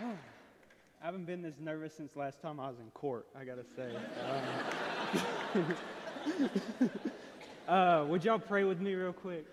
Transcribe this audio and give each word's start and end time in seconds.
I 0.00 1.04
haven't 1.04 1.24
been 1.24 1.40
this 1.42 1.60
nervous 1.60 1.94
since 1.94 2.16
last 2.16 2.40
time 2.42 2.58
I 2.58 2.68
was 2.68 2.78
in 2.80 2.90
court, 2.90 3.26
I 3.38 3.44
gotta 3.44 3.64
say. 3.76 3.92
Um, 5.54 6.90
uh, 7.68 8.04
would 8.08 8.24
y'all 8.24 8.40
pray 8.40 8.64
with 8.64 8.80
me 8.80 8.94
real 8.94 9.12
quick? 9.12 9.44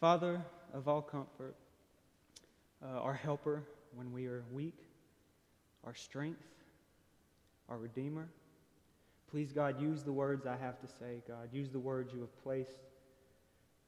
Father 0.00 0.42
of 0.74 0.88
all 0.88 1.02
comfort, 1.02 1.54
uh, 2.82 2.98
our 2.98 3.14
helper 3.14 3.62
when 3.94 4.12
we 4.12 4.26
are 4.26 4.42
weak, 4.52 4.78
our 5.84 5.94
strength, 5.94 6.42
our 7.68 7.78
Redeemer. 7.78 8.26
Please, 9.30 9.52
God, 9.52 9.80
use 9.80 10.02
the 10.02 10.12
words 10.12 10.46
I 10.46 10.56
have 10.56 10.80
to 10.80 10.88
say, 10.88 11.22
God. 11.28 11.48
Use 11.52 11.70
the 11.70 11.78
words 11.78 12.12
you 12.12 12.20
have 12.20 12.42
placed 12.42 12.80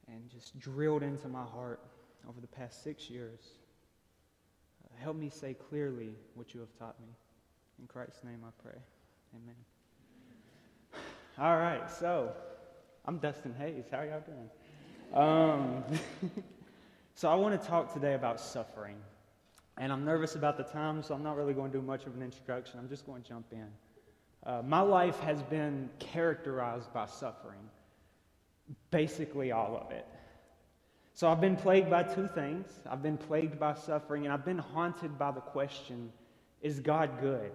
and 0.07 0.29
just 0.29 0.57
drilled 0.59 1.03
into 1.03 1.27
my 1.27 1.43
heart 1.43 1.81
over 2.29 2.39
the 2.39 2.47
past 2.47 2.81
six 2.81 3.09
years. 3.09 3.41
Help 4.99 5.17
me 5.17 5.29
say 5.29 5.55
clearly 5.69 6.15
what 6.33 6.53
you 6.53 6.59
have 6.59 6.73
taught 6.77 6.99
me. 6.99 7.07
In 7.79 7.87
Christ's 7.87 8.23
name 8.23 8.39
I 8.45 8.49
pray. 8.61 8.79
Amen. 9.35 9.55
All 11.37 11.57
right, 11.57 11.89
so 11.91 12.31
I'm 13.05 13.17
Dustin 13.17 13.53
Hayes. 13.59 13.85
How 13.91 13.99
are 13.99 14.05
y'all 14.05 14.21
doing? 14.21 14.49
Um, 15.13 15.83
so 17.15 17.29
I 17.29 17.35
want 17.35 17.59
to 17.61 17.67
talk 17.67 17.93
today 17.93 18.13
about 18.13 18.39
suffering. 18.39 18.95
And 19.77 19.91
I'm 19.91 20.05
nervous 20.05 20.35
about 20.35 20.57
the 20.57 20.63
time, 20.63 21.03
so 21.03 21.13
I'm 21.13 21.23
not 21.23 21.35
really 21.35 21.53
going 21.53 21.71
to 21.71 21.77
do 21.77 21.83
much 21.83 22.05
of 22.05 22.15
an 22.15 22.21
introduction. 22.21 22.79
I'm 22.79 22.87
just 22.87 23.05
going 23.05 23.21
to 23.21 23.27
jump 23.27 23.47
in. 23.51 23.67
Uh, 24.45 24.61
my 24.63 24.79
life 24.79 25.19
has 25.19 25.41
been 25.43 25.89
characterized 25.99 26.93
by 26.93 27.05
suffering, 27.05 27.59
basically 28.91 29.51
all 29.51 29.75
of 29.75 29.91
it. 29.91 30.05
So 31.15 31.29
I've 31.29 31.39
been 31.39 31.55
plagued 31.55 31.89
by 31.89 32.03
two 32.03 32.27
things 32.27 32.67
I've 32.89 33.01
been 33.01 33.17
plagued 33.17 33.57
by 33.57 33.73
suffering, 33.73 34.25
and 34.25 34.33
I've 34.33 34.43
been 34.43 34.57
haunted 34.57 35.17
by 35.17 35.31
the 35.31 35.39
question 35.39 36.11
is 36.61 36.79
God 36.79 37.21
good? 37.21 37.51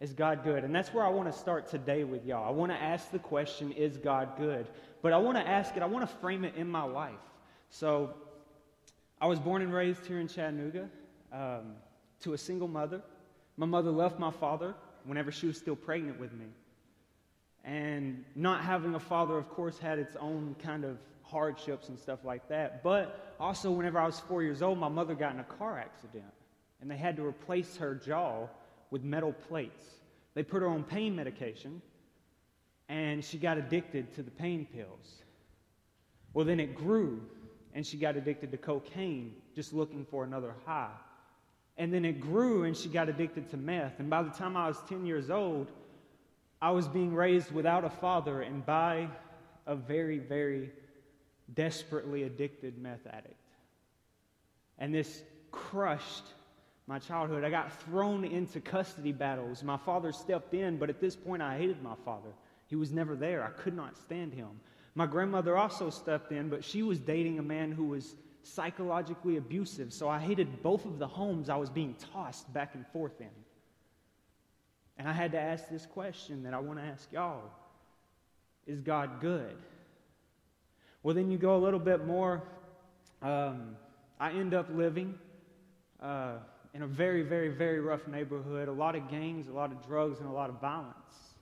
Is 0.00 0.12
God 0.12 0.42
good? 0.42 0.64
And 0.64 0.74
that's 0.74 0.92
where 0.92 1.04
I 1.04 1.08
want 1.08 1.32
to 1.32 1.38
start 1.38 1.68
today 1.68 2.04
with 2.04 2.24
y'all. 2.26 2.46
I 2.46 2.50
want 2.50 2.72
to 2.72 2.82
ask 2.82 3.10
the 3.10 3.18
question, 3.18 3.70
is 3.72 3.96
God 3.96 4.30
good? 4.38 4.66
But 5.02 5.12
I 5.12 5.18
want 5.18 5.38
to 5.38 5.46
ask 5.46 5.76
it, 5.76 5.82
I 5.82 5.86
want 5.86 6.08
to 6.08 6.16
frame 6.16 6.44
it 6.44 6.54
in 6.56 6.68
my 6.68 6.82
life. 6.82 7.14
So 7.70 8.14
I 9.20 9.26
was 9.26 9.38
born 9.38 9.62
and 9.62 9.72
raised 9.72 10.04
here 10.04 10.18
in 10.18 10.26
Chattanooga 10.26 10.88
um, 11.32 11.74
to 12.22 12.32
a 12.32 12.38
single 12.38 12.68
mother. 12.68 13.02
My 13.56 13.66
mother 13.66 13.90
left 13.90 14.18
my 14.18 14.30
father 14.30 14.74
whenever 15.04 15.30
she 15.30 15.46
was 15.46 15.58
still 15.58 15.76
pregnant 15.76 16.18
with 16.18 16.32
me. 16.32 16.46
And 17.64 18.24
not 18.34 18.64
having 18.64 18.94
a 18.94 19.00
father, 19.00 19.36
of 19.38 19.48
course, 19.48 19.78
had 19.78 19.98
its 19.98 20.16
own 20.16 20.56
kind 20.62 20.84
of 20.84 20.98
hardships 21.26 21.88
and 21.88 21.98
stuff 21.98 22.24
like 22.24 22.48
that. 22.48 22.82
But 22.82 23.34
also, 23.38 23.70
whenever 23.70 23.98
I 23.98 24.06
was 24.06 24.20
four 24.20 24.42
years 24.42 24.62
old, 24.62 24.78
my 24.78 24.88
mother 24.88 25.14
got 25.14 25.34
in 25.34 25.40
a 25.40 25.44
car 25.44 25.78
accident, 25.78 26.24
and 26.80 26.90
they 26.90 26.96
had 26.96 27.16
to 27.16 27.26
replace 27.26 27.76
her 27.76 27.94
jaw 27.94 28.48
with 28.90 29.02
metal 29.02 29.32
plates. 29.32 29.86
They 30.34 30.42
put 30.42 30.62
her 30.62 30.68
on 30.68 30.84
pain 30.84 31.16
medication, 31.16 31.82
and 32.88 33.24
she 33.24 33.38
got 33.38 33.58
addicted 33.58 34.14
to 34.14 34.22
the 34.22 34.30
pain 34.30 34.66
pills. 34.72 35.22
Well, 36.32 36.44
then 36.44 36.60
it 36.60 36.74
grew, 36.74 37.22
and 37.74 37.86
she 37.86 37.96
got 37.96 38.16
addicted 38.16 38.50
to 38.52 38.58
cocaine, 38.58 39.34
just 39.54 39.72
looking 39.72 40.04
for 40.04 40.24
another 40.24 40.54
high. 40.64 40.92
And 41.78 41.92
then 41.92 42.04
it 42.04 42.20
grew, 42.20 42.64
and 42.64 42.76
she 42.76 42.88
got 42.88 43.08
addicted 43.08 43.50
to 43.50 43.56
meth. 43.56 43.98
And 43.98 44.08
by 44.08 44.22
the 44.22 44.30
time 44.30 44.56
I 44.56 44.68
was 44.68 44.78
10 44.88 45.04
years 45.04 45.30
old, 45.30 45.70
I 46.60 46.70
was 46.70 46.88
being 46.88 47.14
raised 47.14 47.50
without 47.52 47.84
a 47.84 47.90
father 47.90 48.42
and 48.42 48.64
by 48.64 49.08
a 49.66 49.74
very, 49.74 50.18
very 50.18 50.70
desperately 51.54 52.24
addicted 52.24 52.78
meth 52.78 53.06
addict. 53.06 53.34
And 54.78 54.94
this 54.94 55.22
crushed 55.50 56.24
my 56.86 56.98
childhood. 56.98 57.44
I 57.44 57.50
got 57.50 57.72
thrown 57.82 58.24
into 58.24 58.60
custody 58.60 59.12
battles. 59.12 59.62
My 59.62 59.76
father 59.76 60.12
stepped 60.12 60.54
in, 60.54 60.76
but 60.76 60.90
at 60.90 61.00
this 61.00 61.16
point 61.16 61.42
I 61.42 61.56
hated 61.56 61.82
my 61.82 61.94
father. 62.04 62.28
He 62.68 62.76
was 62.76 62.92
never 62.92 63.16
there. 63.16 63.44
I 63.44 63.50
could 63.50 63.74
not 63.74 63.96
stand 63.96 64.32
him. 64.32 64.48
My 64.94 65.06
grandmother 65.06 65.56
also 65.56 65.90
stepped 65.90 66.32
in, 66.32 66.48
but 66.48 66.64
she 66.64 66.82
was 66.82 66.98
dating 66.98 67.38
a 67.38 67.42
man 67.42 67.72
who 67.72 67.86
was 67.86 68.14
psychologically 68.42 69.36
abusive. 69.36 69.92
So 69.92 70.08
I 70.08 70.18
hated 70.18 70.62
both 70.62 70.84
of 70.84 70.98
the 70.98 71.06
homes 71.06 71.48
I 71.48 71.56
was 71.56 71.70
being 71.70 71.94
tossed 72.12 72.52
back 72.52 72.74
and 72.74 72.86
forth 72.88 73.20
in. 73.20 73.28
And 74.98 75.08
I 75.08 75.12
had 75.12 75.32
to 75.32 75.40
ask 75.40 75.68
this 75.68 75.84
question 75.84 76.44
that 76.44 76.54
I 76.54 76.58
want 76.58 76.78
to 76.78 76.84
ask 76.84 77.12
y'all 77.12 77.42
Is 78.66 78.80
God 78.80 79.20
good? 79.20 79.56
Well, 81.06 81.14
then 81.14 81.30
you 81.30 81.38
go 81.38 81.56
a 81.56 81.62
little 81.62 81.78
bit 81.78 82.04
more. 82.04 82.42
Um, 83.22 83.76
I 84.18 84.32
end 84.32 84.54
up 84.54 84.66
living 84.74 85.14
uh, 86.02 86.38
in 86.74 86.82
a 86.82 86.86
very, 86.88 87.22
very, 87.22 87.48
very 87.48 87.78
rough 87.78 88.08
neighborhood, 88.08 88.66
a 88.66 88.72
lot 88.72 88.96
of 88.96 89.08
gangs, 89.08 89.46
a 89.46 89.52
lot 89.52 89.70
of 89.70 89.86
drugs, 89.86 90.18
and 90.18 90.28
a 90.28 90.32
lot 90.32 90.50
of 90.50 90.60
violence. 90.60 91.36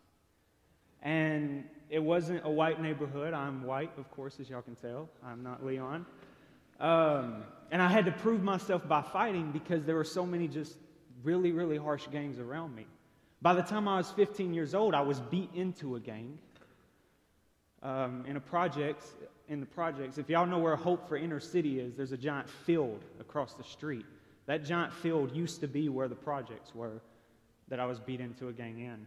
And 1.01 1.65
it 1.89 1.99
wasn't 1.99 2.43
a 2.45 2.51
white 2.51 2.79
neighborhood. 2.79 3.33
I'm 3.33 3.65
white, 3.65 3.91
of 3.97 4.11
course, 4.11 4.39
as 4.39 4.51
y'all 4.51 4.61
can 4.61 4.75
tell. 4.75 5.09
I'm 5.25 5.43
not 5.43 5.65
Leon. 5.65 6.05
Um, 6.79 7.45
and 7.71 7.81
I 7.81 7.89
had 7.89 8.05
to 8.05 8.13
prove 8.13 8.43
myself 8.43 8.87
by 8.87 9.01
fighting 9.01 9.51
because 9.51 9.83
there 9.85 9.97
were 9.97 10.05
so 10.05 10.27
many 10.27 10.47
just 10.47 10.77
really, 11.23 11.53
really 11.53 11.79
harsh 11.79 12.07
gangs 12.13 12.39
around 12.39 12.75
me. 12.75 12.85
By 13.41 13.55
the 13.55 13.63
time 13.63 13.89
I 13.89 13.97
was 13.97 14.11
15 14.11 14.53
years 14.53 14.75
old, 14.75 14.95
I 14.95 15.01
was 15.01 15.21
beat 15.21 15.49
into 15.55 15.97
a 15.97 16.01
gang 16.01 16.39
um, 17.85 18.25
in 18.27 18.37
a 18.37 18.41
project. 18.41 19.05
In 19.47 19.61
the 19.61 19.67
projects, 19.67 20.17
if 20.17 20.31
y'all 20.31 20.47
know 20.47 20.59
where 20.59 20.75
Hope 20.75 21.07
for 21.07 21.19
Inner 21.19 21.39
City 21.39 21.79
is, 21.79 21.95
there's 21.95 22.13
a 22.13 22.17
giant 22.17 22.49
field 22.49 23.05
across 23.21 23.53
the 23.53 23.63
street. 23.63 24.07
That 24.47 24.65
giant 24.65 24.91
field 24.91 25.37
used 25.37 25.61
to 25.61 25.69
be 25.69 25.91
where 25.91 26.09
the 26.09 26.15
projects 26.15 26.75
were 26.75 27.03
that 27.69 27.79
I 27.79 27.85
was 27.85 28.01
beat 28.01 28.21
into 28.21 28.49
a 28.49 28.53
gang 28.53 28.81
in. 28.81 29.07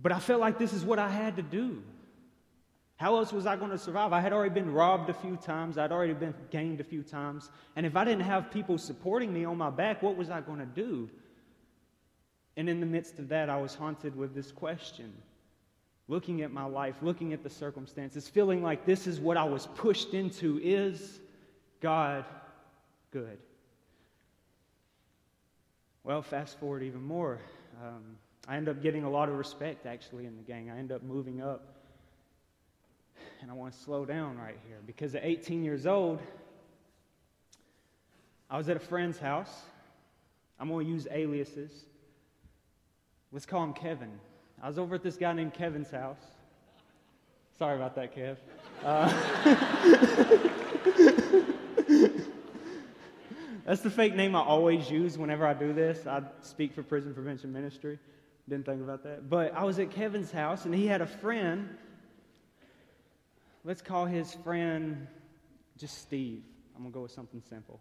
But 0.00 0.12
I 0.12 0.20
felt 0.20 0.40
like 0.40 0.56
this 0.56 0.72
is 0.72 0.84
what 0.84 1.00
I 1.00 1.08
had 1.08 1.34
to 1.36 1.42
do. 1.42 1.82
How 2.96 3.16
else 3.16 3.32
was 3.32 3.44
I 3.44 3.56
going 3.56 3.72
to 3.72 3.78
survive? 3.78 4.12
I 4.12 4.20
had 4.20 4.32
already 4.32 4.54
been 4.54 4.72
robbed 4.72 5.10
a 5.10 5.14
few 5.14 5.36
times, 5.36 5.76
I'd 5.76 5.90
already 5.90 6.14
been 6.14 6.34
gained 6.50 6.80
a 6.80 6.84
few 6.84 7.02
times. 7.02 7.50
And 7.74 7.84
if 7.84 7.96
I 7.96 8.04
didn't 8.04 8.22
have 8.22 8.52
people 8.52 8.78
supporting 8.78 9.32
me 9.32 9.44
on 9.44 9.58
my 9.58 9.70
back, 9.70 10.00
what 10.00 10.16
was 10.16 10.30
I 10.30 10.40
going 10.40 10.60
to 10.60 10.66
do? 10.66 11.10
And 12.56 12.68
in 12.68 12.78
the 12.78 12.86
midst 12.86 13.18
of 13.18 13.28
that, 13.30 13.50
I 13.50 13.60
was 13.60 13.74
haunted 13.74 14.14
with 14.14 14.32
this 14.32 14.52
question 14.52 15.12
looking 16.08 16.42
at 16.42 16.52
my 16.52 16.64
life, 16.64 16.96
looking 17.02 17.32
at 17.32 17.42
the 17.42 17.50
circumstances, 17.50 18.28
feeling 18.28 18.62
like 18.62 18.84
this 18.84 19.06
is 19.06 19.20
what 19.20 19.36
I 19.36 19.44
was 19.44 19.66
pushed 19.74 20.14
into. 20.14 20.60
Is 20.62 21.20
God 21.80 22.24
good? 23.10 23.38
Well, 26.02 26.20
fast 26.20 26.58
forward 26.58 26.82
even 26.82 27.02
more. 27.02 27.40
Um, 27.82 28.16
I 28.46 28.56
end 28.56 28.68
up 28.68 28.82
getting 28.82 29.04
a 29.04 29.10
lot 29.10 29.28
of 29.28 29.36
respect 29.36 29.86
actually 29.86 30.26
in 30.26 30.36
the 30.36 30.42
gang. 30.42 30.70
I 30.70 30.78
end 30.78 30.92
up 30.92 31.02
moving 31.02 31.40
up. 31.40 31.74
And 33.40 33.50
I 33.50 33.54
want 33.54 33.74
to 33.74 33.78
slow 33.80 34.04
down 34.04 34.38
right 34.38 34.58
here 34.66 34.78
because 34.86 35.14
at 35.14 35.24
18 35.24 35.64
years 35.64 35.86
old, 35.86 36.20
I 38.50 38.56
was 38.58 38.68
at 38.68 38.76
a 38.76 38.80
friend's 38.80 39.18
house. 39.18 39.62
I'm 40.58 40.68
going 40.68 40.86
to 40.86 40.92
use 40.92 41.06
aliases. 41.10 41.70
Let's 43.32 43.46
call 43.46 43.64
him 43.64 43.72
Kevin. 43.72 44.20
I 44.64 44.68
was 44.68 44.78
over 44.78 44.94
at 44.94 45.02
this 45.02 45.18
guy 45.18 45.34
named 45.34 45.52
Kevin's 45.52 45.90
house. 45.90 46.16
Sorry 47.58 47.76
about 47.76 47.94
that, 47.96 48.16
Kev. 48.16 48.38
Uh, 48.82 49.08
that's 53.66 53.82
the 53.82 53.90
fake 53.90 54.14
name 54.14 54.34
I 54.34 54.40
always 54.40 54.90
use 54.90 55.18
whenever 55.18 55.46
I 55.46 55.52
do 55.52 55.74
this. 55.74 56.06
I 56.06 56.22
speak 56.40 56.72
for 56.72 56.82
Prison 56.82 57.12
Prevention 57.12 57.52
Ministry. 57.52 57.98
Didn't 58.48 58.64
think 58.64 58.80
about 58.80 59.02
that. 59.02 59.28
But 59.28 59.54
I 59.54 59.64
was 59.64 59.78
at 59.78 59.90
Kevin's 59.90 60.32
house, 60.32 60.64
and 60.64 60.74
he 60.74 60.86
had 60.86 61.02
a 61.02 61.06
friend. 61.06 61.68
Let's 63.64 63.82
call 63.82 64.06
his 64.06 64.32
friend 64.32 65.06
just 65.76 65.98
Steve. 65.98 66.42
I'm 66.74 66.84
going 66.84 66.90
to 66.90 66.94
go 66.94 67.02
with 67.02 67.12
something 67.12 67.42
simple. 67.50 67.80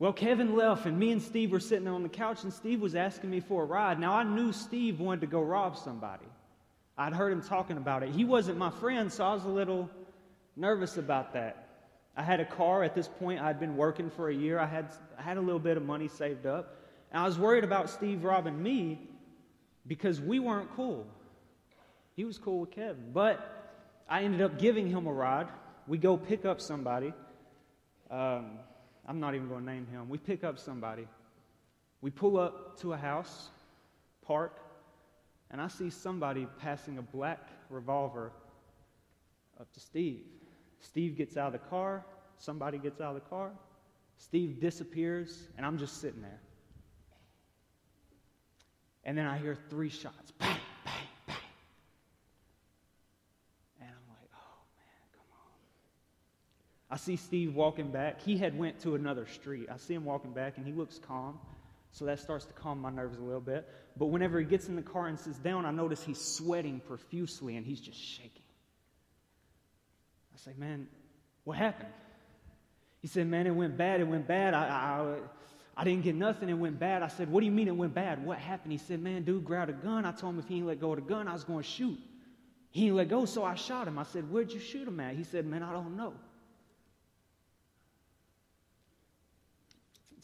Well, 0.00 0.12
Kevin 0.12 0.54
left, 0.54 0.86
and 0.86 0.96
me 0.96 1.10
and 1.10 1.20
Steve 1.20 1.50
were 1.50 1.58
sitting 1.58 1.88
on 1.88 2.04
the 2.04 2.08
couch, 2.08 2.44
and 2.44 2.52
Steve 2.52 2.80
was 2.80 2.94
asking 2.94 3.30
me 3.30 3.40
for 3.40 3.64
a 3.64 3.66
ride. 3.66 3.98
Now, 3.98 4.14
I 4.14 4.22
knew 4.22 4.52
Steve 4.52 5.00
wanted 5.00 5.22
to 5.22 5.26
go 5.26 5.42
rob 5.42 5.76
somebody. 5.76 6.26
I'd 6.96 7.12
heard 7.12 7.32
him 7.32 7.42
talking 7.42 7.76
about 7.76 8.04
it. 8.04 8.10
He 8.10 8.24
wasn't 8.24 8.58
my 8.58 8.70
friend, 8.70 9.12
so 9.12 9.24
I 9.24 9.34
was 9.34 9.44
a 9.44 9.48
little 9.48 9.90
nervous 10.56 10.98
about 10.98 11.32
that. 11.32 11.68
I 12.16 12.22
had 12.22 12.38
a 12.40 12.44
car 12.44 12.84
at 12.84 12.94
this 12.94 13.08
point. 13.08 13.40
I'd 13.40 13.58
been 13.58 13.76
working 13.76 14.10
for 14.10 14.28
a 14.28 14.34
year. 14.34 14.58
I 14.58 14.66
had, 14.66 14.86
I 15.16 15.22
had 15.22 15.36
a 15.36 15.40
little 15.40 15.60
bit 15.60 15.76
of 15.76 15.84
money 15.84 16.08
saved 16.08 16.46
up. 16.46 16.76
And 17.12 17.22
I 17.22 17.24
was 17.24 17.38
worried 17.38 17.64
about 17.64 17.90
Steve 17.90 18.24
robbing 18.24 18.60
me 18.60 19.00
because 19.86 20.20
we 20.20 20.38
weren't 20.38 20.70
cool. 20.74 21.06
He 22.14 22.24
was 22.24 22.38
cool 22.38 22.60
with 22.60 22.72
Kevin. 22.72 23.10
But 23.12 23.84
I 24.08 24.24
ended 24.24 24.42
up 24.42 24.58
giving 24.58 24.88
him 24.88 25.06
a 25.06 25.12
ride. 25.12 25.46
We 25.86 25.98
go 25.98 26.16
pick 26.16 26.44
up 26.44 26.60
somebody. 26.60 27.12
Um, 28.10 28.58
I'm 29.08 29.18
not 29.18 29.34
even 29.34 29.48
going 29.48 29.64
to 29.64 29.72
name 29.72 29.86
him. 29.86 30.08
We 30.08 30.18
pick 30.18 30.44
up 30.44 30.58
somebody. 30.58 31.08
We 32.00 32.10
pull 32.10 32.38
up 32.38 32.78
to 32.82 32.92
a 32.92 32.96
house, 32.96 33.48
park, 34.24 34.60
and 35.50 35.60
I 35.60 35.66
see 35.66 35.90
somebody 35.90 36.46
passing 36.60 36.98
a 36.98 37.02
black 37.02 37.48
revolver 37.70 38.30
up 39.58 39.72
to 39.72 39.80
Steve. 39.80 40.20
Steve 40.78 41.16
gets 41.16 41.36
out 41.36 41.48
of 41.48 41.52
the 41.54 41.68
car, 41.68 42.04
Somebody 42.38 42.78
gets 42.78 43.00
out 43.00 43.16
of 43.16 43.22
the 43.22 43.28
car. 43.28 43.50
Steve 44.16 44.60
disappears, 44.60 45.48
and 45.56 45.66
I'm 45.66 45.78
just 45.78 46.00
sitting 46.00 46.22
there. 46.22 46.40
And 49.04 49.18
then 49.18 49.26
I 49.26 49.38
hear 49.38 49.56
three 49.68 49.88
shots 49.88 50.30
bang. 50.38 50.56
And 53.80 53.88
I'm 53.88 54.08
like, 54.08 54.30
oh 54.34 54.60
man, 54.76 55.02
come 55.12 55.26
on. 55.32 55.52
I 56.87 56.87
see 56.98 57.16
Steve 57.16 57.54
walking 57.54 57.90
back. 57.90 58.20
He 58.20 58.36
had 58.36 58.56
went 58.56 58.80
to 58.80 58.94
another 58.94 59.26
street. 59.26 59.68
I 59.72 59.78
see 59.78 59.94
him 59.94 60.04
walking 60.04 60.32
back, 60.32 60.58
and 60.58 60.66
he 60.66 60.72
looks 60.72 60.98
calm. 60.98 61.38
So 61.92 62.04
that 62.04 62.20
starts 62.20 62.44
to 62.44 62.52
calm 62.52 62.80
my 62.80 62.90
nerves 62.90 63.18
a 63.18 63.22
little 63.22 63.40
bit. 63.40 63.68
But 63.96 64.06
whenever 64.06 64.38
he 64.38 64.44
gets 64.44 64.68
in 64.68 64.76
the 64.76 64.82
car 64.82 65.08
and 65.08 65.18
sits 65.18 65.38
down, 65.38 65.64
I 65.66 65.70
notice 65.70 66.02
he's 66.02 66.20
sweating 66.20 66.80
profusely 66.86 67.56
and 67.56 67.66
he's 67.66 67.80
just 67.80 67.98
shaking. 67.98 68.42
I 70.34 70.38
say, 70.38 70.52
man, 70.56 70.86
what 71.44 71.56
happened? 71.56 71.88
He 73.00 73.08
said, 73.08 73.26
man, 73.26 73.46
it 73.46 73.54
went 73.54 73.76
bad. 73.76 74.00
It 74.00 74.06
went 74.06 74.28
bad. 74.28 74.54
I, 74.54 74.66
I, 74.66 75.16
I 75.76 75.84
didn't 75.84 76.02
get 76.04 76.14
nothing. 76.14 76.48
It 76.48 76.54
went 76.54 76.78
bad. 76.78 77.02
I 77.02 77.08
said, 77.08 77.30
what 77.30 77.40
do 77.40 77.46
you 77.46 77.52
mean 77.52 77.68
it 77.68 77.76
went 77.76 77.94
bad? 77.94 78.24
What 78.24 78.38
happened? 78.38 78.72
He 78.72 78.78
said, 78.78 79.00
man, 79.00 79.22
dude 79.22 79.44
grabbed 79.44 79.70
a 79.70 79.74
gun. 79.74 80.04
I 80.04 80.12
told 80.12 80.34
him 80.34 80.40
if 80.40 80.46
he 80.46 80.56
didn't 80.56 80.68
let 80.68 80.80
go 80.80 80.92
of 80.92 80.96
the 80.96 81.02
gun, 81.02 81.26
I 81.26 81.32
was 81.32 81.44
going 81.44 81.62
to 81.62 81.68
shoot. 81.68 81.98
He 82.70 82.82
didn't 82.82 82.96
let 82.96 83.08
go, 83.08 83.24
so 83.24 83.44
I 83.44 83.54
shot 83.54 83.88
him. 83.88 83.98
I 83.98 84.04
said, 84.04 84.30
where'd 84.30 84.52
you 84.52 84.60
shoot 84.60 84.86
him 84.86 85.00
at? 85.00 85.16
He 85.16 85.24
said, 85.24 85.46
man, 85.46 85.62
I 85.62 85.72
don't 85.72 85.96
know. 85.96 86.12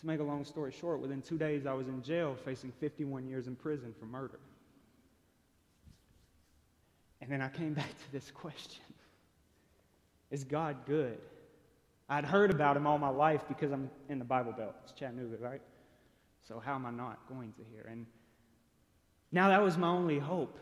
To 0.04 0.08
make 0.08 0.20
a 0.20 0.22
long 0.22 0.44
story 0.44 0.70
short, 0.70 1.00
within 1.00 1.22
two 1.22 1.38
days 1.38 1.64
I 1.64 1.72
was 1.72 1.88
in 1.88 2.02
jail 2.02 2.36
facing 2.44 2.72
51 2.72 3.26
years 3.26 3.46
in 3.46 3.56
prison 3.56 3.94
for 3.98 4.04
murder. 4.04 4.38
And 7.22 7.32
then 7.32 7.40
I 7.40 7.48
came 7.48 7.72
back 7.80 7.88
to 7.88 8.12
this 8.12 8.30
question 8.30 8.84
Is 10.30 10.44
God 10.44 10.76
good? 10.84 11.18
I'd 12.10 12.26
heard 12.26 12.50
about 12.50 12.76
him 12.76 12.86
all 12.86 12.98
my 12.98 13.08
life 13.08 13.48
because 13.48 13.72
I'm 13.72 13.88
in 14.10 14.18
the 14.18 14.26
Bible 14.26 14.52
Belt. 14.52 14.74
It's 14.82 14.92
Chattanooga, 14.92 15.38
right? 15.38 15.62
So 16.46 16.60
how 16.62 16.74
am 16.74 16.84
I 16.84 16.90
not 16.90 17.26
going 17.26 17.54
to 17.54 17.62
hear? 17.72 17.88
And 17.90 18.04
now 19.32 19.48
that 19.48 19.62
was 19.62 19.78
my 19.78 19.88
only 19.88 20.18
hope. 20.18 20.58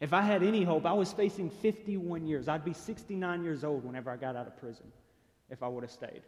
If 0.00 0.14
I 0.14 0.22
had 0.22 0.42
any 0.42 0.64
hope, 0.64 0.86
I 0.86 0.94
was 0.94 1.12
facing 1.12 1.50
51 1.50 2.26
years. 2.26 2.48
I'd 2.48 2.64
be 2.64 2.72
69 2.72 3.44
years 3.44 3.64
old 3.64 3.84
whenever 3.84 4.10
I 4.10 4.16
got 4.16 4.34
out 4.34 4.46
of 4.46 4.56
prison 4.56 4.86
if 5.50 5.62
I 5.62 5.68
would 5.68 5.82
have 5.82 5.90
stayed. 5.90 6.22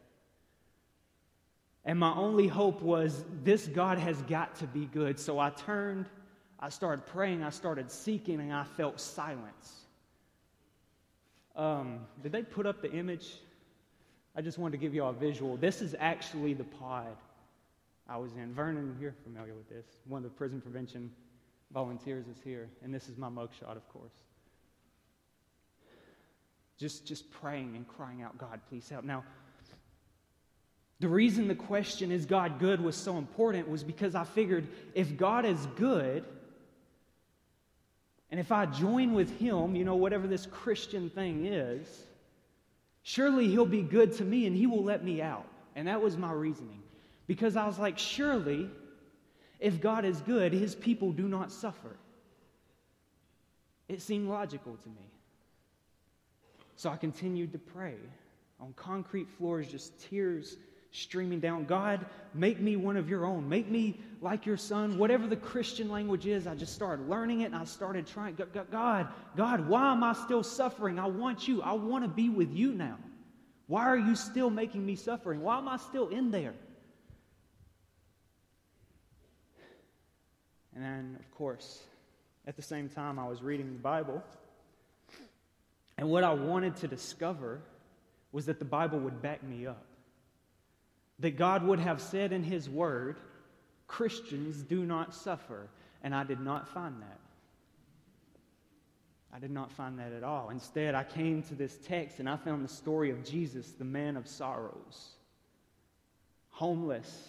And 1.85 1.99
my 1.99 2.15
only 2.15 2.47
hope 2.47 2.81
was 2.81 3.25
this 3.43 3.67
God 3.67 3.99
has 3.99 4.21
got 4.23 4.55
to 4.57 4.67
be 4.67 4.87
good. 4.87 5.19
So 5.19 5.39
I 5.39 5.51
turned, 5.51 6.07
I 6.61 6.69
started 6.69 7.07
praying, 7.07 7.43
I 7.43 7.51
started 7.51 7.91
seeking, 7.91 8.41
and 8.41 8.53
I 8.53 8.65
felt 8.65 9.01
silence. 9.01 9.81
Um, 11.57 12.01
did 12.23 12.33
they 12.33 12.43
put 12.43 12.67
up 12.67 12.81
the 12.83 12.93
image? 12.93 13.39
I 14.35 14.41
just 14.41 14.59
wanted 14.59 14.73
to 14.73 14.79
give 14.79 14.95
you 14.95 15.05
all 15.05 15.11
a 15.11 15.15
visual. 15.15 15.57
This 15.57 15.83
is 15.83 15.95
actually 15.99 16.55
the 16.55 16.65
pod 16.65 17.17
I 18.09 18.17
was 18.17 18.33
in. 18.37 18.55
Vernon, 18.55 18.97
you're 19.01 19.15
familiar 19.25 19.55
with 19.55 19.69
this. 19.69 19.85
One 20.07 20.19
of 20.19 20.25
the 20.25 20.37
prison 20.37 20.61
prevention 20.61 21.11
volunteers 21.73 22.27
is 22.29 22.37
here, 22.43 22.69
and 22.83 22.95
this 22.95 23.09
is 23.09 23.19
my 23.19 23.29
mugshot, 23.29 23.77
of 23.77 23.89
course. 23.89 24.13
Just, 26.79 27.07
just 27.07 27.31
praying 27.31 27.77
and 27.77 27.87
crying 27.87 28.23
out, 28.23 28.39
God, 28.39 28.61
please 28.69 28.89
help. 28.89 29.05
Now, 29.05 29.25
the 31.03 31.09
reason 31.09 31.49
the 31.49 31.57
question, 31.57 32.13
is 32.13 32.27
God 32.27 32.61
good, 32.61 32.81
was 32.81 32.95
so 32.95 33.19
important 33.19 33.69
was 33.69 33.83
because 33.83 34.15
I 34.15 34.23
figured 34.23 34.69
if 34.95 35.17
God 35.17 35.45
is 35.45 35.67
good, 35.75 36.25
and 38.31 38.39
if 38.39 38.53
I 38.53 38.67
join 38.67 39.13
with 39.13 39.37
Him, 39.41 39.75
you 39.75 39.85
know, 39.85 39.97
whatever 39.97 40.29
this 40.29 40.47
Christian 40.47 41.11
thing 41.11 41.47
is, 41.47 42.05
surely 43.03 43.49
He'll 43.49 43.67
be 43.67 43.83
good 43.83 44.13
to 44.19 44.25
me 44.25 44.47
and 44.47 44.57
He 44.57 44.69
will 44.69 44.85
let 44.85 45.03
me 45.03 45.21
out. 45.21 45.49
And 45.75 45.89
that 45.89 46.01
was 46.01 46.17
my 46.17 46.31
reasoning. 46.31 46.81
Because 47.27 47.57
I 47.57 47.67
was 47.67 47.81
like, 47.81 47.99
surely, 47.99 48.71
if 49.59 49.81
God 49.81 50.05
is 50.05 50.21
good, 50.21 50.53
His 50.53 50.77
people 50.77 51.11
do 51.11 51.27
not 51.27 51.51
suffer. 51.51 51.97
It 53.89 54.01
seemed 54.01 54.29
logical 54.29 54.77
to 54.77 54.89
me. 54.89 55.11
So 56.77 56.91
I 56.91 56.97
continued 56.97 57.51
to 57.55 57.59
pray 57.59 57.97
on 58.61 58.73
concrete 58.77 59.29
floors, 59.29 59.67
just 59.67 59.99
tears 60.09 60.59
streaming 60.93 61.41
down. 61.41 61.65
God, 61.65 62.05
make 62.35 62.61
me 62.61 62.77
one 62.77 62.97
of 62.97 63.09
your 63.09 63.25
own. 63.25 63.49
Make 63.49 63.69
me 63.69 63.99
like 64.21 64.47
your 64.47 64.59
son. 64.59 64.99
Whatever 64.99 65.27
the 65.27 65.37
Christian 65.37 65.91
language 65.91 66.27
is, 66.27 66.47
I 66.47 66.55
just 66.55 66.75
started 66.75 67.09
learning 67.09 67.41
it 67.41 67.47
and 67.47 67.57
I 67.57 67.65
started 67.65 68.07
trying. 68.07 68.37
God, 68.71 69.09
God, 69.37 69.69
why 69.69 69.93
am 69.93 70.05
I 70.05 70.13
still 70.13 70.43
suffering? 70.43 70.99
I 70.99 71.07
want 71.07 71.49
you. 71.49 71.63
I 71.63 71.73
want 71.73 72.05
to 72.05 72.09
be 72.09 72.29
with 72.29 72.53
you 72.53 72.73
now. 72.73 72.99
Why 73.67 73.87
are 73.87 73.97
you 73.97 74.15
still 74.15 74.51
making 74.51 74.85
me 74.85 74.97
suffering? 74.97 75.41
Why 75.41 75.57
am 75.57 75.67
I 75.67 75.79
still 75.79 76.09
in 76.09 76.31
there? 76.31 76.55
And 80.75 80.85
then, 80.85 81.17
of 81.19 81.31
course, 81.37 81.83
at 82.47 82.57
the 82.57 82.63
same 82.63 82.89
time, 82.89 83.19
I 83.19 83.27
was 83.27 83.43
reading 83.43 83.73
the 83.73 83.79
Bible. 83.79 84.23
And 85.97 86.09
what 86.09 86.25
I 86.25 86.35
wanted 86.35 86.77
to 86.77 86.89
discover 86.89 87.61
was 88.31 88.47
that 88.47 88.59
the 88.59 88.65
Bible 88.65 88.99
would 88.99 89.23
back 89.23 89.43
me 89.43 89.67
up 89.67 89.85
that 91.19 91.37
God 91.37 91.65
would 91.65 91.79
have 91.79 92.01
said 92.01 92.33
in 92.33 92.43
His 92.43 92.69
Word, 92.69 93.19
Christians 93.87 94.63
do 94.63 94.85
not 94.85 95.15
suffer. 95.15 95.69
And 96.03 96.15
I 96.15 96.25
did 96.25 96.41
not 96.41 96.69
find 96.69 97.01
that. 97.01 97.21
I 99.33 99.39
did 99.39 99.51
not 99.51 99.73
find 99.73 99.99
that 99.99 100.13
at 100.13 100.25
all. 100.25 100.51
Instead, 100.51 100.95
I 100.95 101.05
came 101.05 101.43
to 101.45 101.55
this 101.55 101.79
text 101.87 102.19
and 102.19 102.29
I 102.29 102.37
found 102.37 102.65
the 102.65 102.73
story 102.73 103.11
of 103.11 103.25
Jesus, 103.25 103.73
the 103.73 103.85
man 103.85 104.17
of 104.17 104.29
sorrows, 104.29 105.13
homeless, 106.51 107.29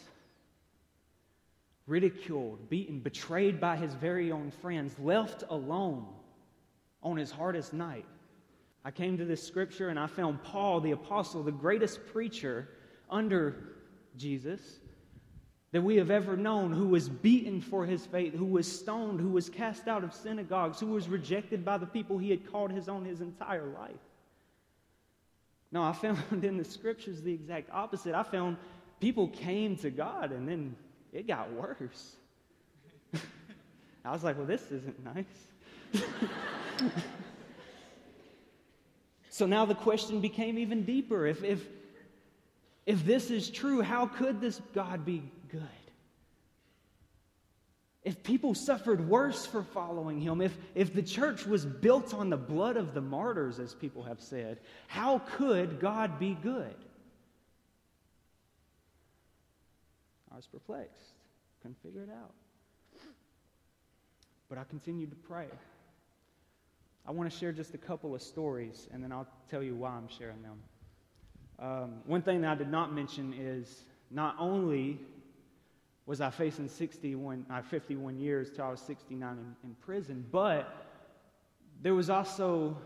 ridiculed, 1.87 2.69
beaten, 2.69 2.99
betrayed 2.99 3.59
by 3.61 3.77
his 3.77 3.93
very 3.93 4.31
own 4.31 4.51
friends, 4.51 4.97
left 4.99 5.43
alone 5.49 6.05
on 7.01 7.15
his 7.15 7.31
hardest 7.31 7.73
night. 7.73 8.05
I 8.83 8.91
came 8.91 9.17
to 9.17 9.25
this 9.25 9.45
scripture 9.45 9.87
and 9.87 9.97
I 9.97 10.07
found 10.07 10.43
Paul, 10.43 10.81
the 10.81 10.91
apostle, 10.91 11.41
the 11.41 11.51
greatest 11.51 12.05
preacher 12.07 12.67
under 13.09 13.72
Jesus, 14.17 14.61
that 15.71 15.81
we 15.81 15.95
have 15.97 16.11
ever 16.11 16.37
known, 16.37 16.71
who 16.71 16.87
was 16.87 17.09
beaten 17.09 17.59
for 17.59 17.85
his 17.85 18.05
faith, 18.05 18.33
who 18.33 18.45
was 18.45 18.71
stoned, 18.71 19.19
who 19.19 19.29
was 19.29 19.49
cast 19.49 19.87
out 19.87 20.03
of 20.03 20.13
synagogues, 20.13 20.79
who 20.79 20.87
was 20.87 21.09
rejected 21.09 21.65
by 21.65 21.77
the 21.77 21.85
people 21.85 22.17
he 22.17 22.29
had 22.29 22.51
called 22.51 22.71
his 22.71 22.87
own 22.87 23.03
his 23.03 23.21
entire 23.21 23.65
life. 23.65 23.91
No, 25.71 25.81
I 25.81 25.91
found 25.93 26.45
in 26.45 26.57
the 26.57 26.63
scriptures 26.63 27.21
the 27.21 27.33
exact 27.33 27.69
opposite. 27.71 28.13
I 28.13 28.23
found 28.23 28.57
people 28.99 29.27
came 29.27 29.75
to 29.77 29.89
God 29.89 30.31
and 30.31 30.47
then 30.47 30.75
it 31.11 31.27
got 31.27 31.51
worse. 31.51 32.15
I 34.05 34.11
was 34.11 34.23
like, 34.23 34.37
well, 34.37 34.45
this 34.45 34.71
isn't 34.71 35.03
nice. 35.03 36.03
so 39.29 39.45
now 39.45 39.65
the 39.65 39.75
question 39.75 40.21
became 40.21 40.57
even 40.57 40.83
deeper. 40.83 41.25
If, 41.25 41.43
if, 41.43 41.67
if 42.85 43.05
this 43.05 43.31
is 43.31 43.49
true, 43.49 43.81
how 43.81 44.07
could 44.07 44.41
this 44.41 44.61
God 44.73 45.05
be 45.05 45.23
good? 45.49 45.61
If 48.03 48.21
people 48.21 48.53
suffered 48.53 49.07
worse 49.07 49.45
for 49.45 49.63
following 49.63 50.19
him, 50.19 50.41
if, 50.41 50.57
if 50.75 50.93
the 50.93 51.01
church 51.01 51.45
was 51.45 51.65
built 51.65 52.13
on 52.13 52.29
the 52.29 52.37
blood 52.37 52.75
of 52.75 52.93
the 52.93 52.99
martyrs, 52.99 53.59
as 53.59 53.73
people 53.73 54.03
have 54.03 54.19
said, 54.19 54.59
how 54.87 55.19
could 55.19 55.79
God 55.79 56.19
be 56.19 56.37
good? 56.43 56.75
I 60.31 60.35
was 60.35 60.47
perplexed. 60.47 61.13
Couldn't 61.61 61.81
figure 61.81 62.03
it 62.03 62.09
out. 62.09 62.33
But 64.49 64.57
I 64.57 64.65
continued 64.65 65.11
to 65.11 65.15
pray. 65.15 65.47
I 67.05 67.11
want 67.11 67.31
to 67.31 67.37
share 67.37 67.53
just 67.53 67.73
a 67.73 67.77
couple 67.77 68.13
of 68.13 68.21
stories, 68.21 68.87
and 68.91 69.01
then 69.01 69.13
I'll 69.13 69.27
tell 69.49 69.63
you 69.63 69.75
why 69.75 69.91
I'm 69.91 70.09
sharing 70.09 70.41
them. 70.41 70.61
Um, 71.63 71.93
one 72.05 72.21
thing 72.21 72.41
that 72.41 72.51
I 72.51 72.55
did 72.55 72.69
not 72.69 72.93
mention 72.93 73.33
is 73.33 73.83
not 74.11 74.35
only 74.37 74.99
was 76.05 76.19
I 76.19 76.29
facing 76.29 76.67
61, 76.67 77.45
uh, 77.49 77.61
51 77.61 78.19
years 78.19 78.51
till 78.53 78.65
I 78.65 78.69
was 78.69 78.81
69 78.81 79.31
in, 79.31 79.69
in 79.69 79.75
prison, 79.75 80.25
but 80.29 80.75
there 81.81 81.95
was 81.95 82.09
also 82.09 82.77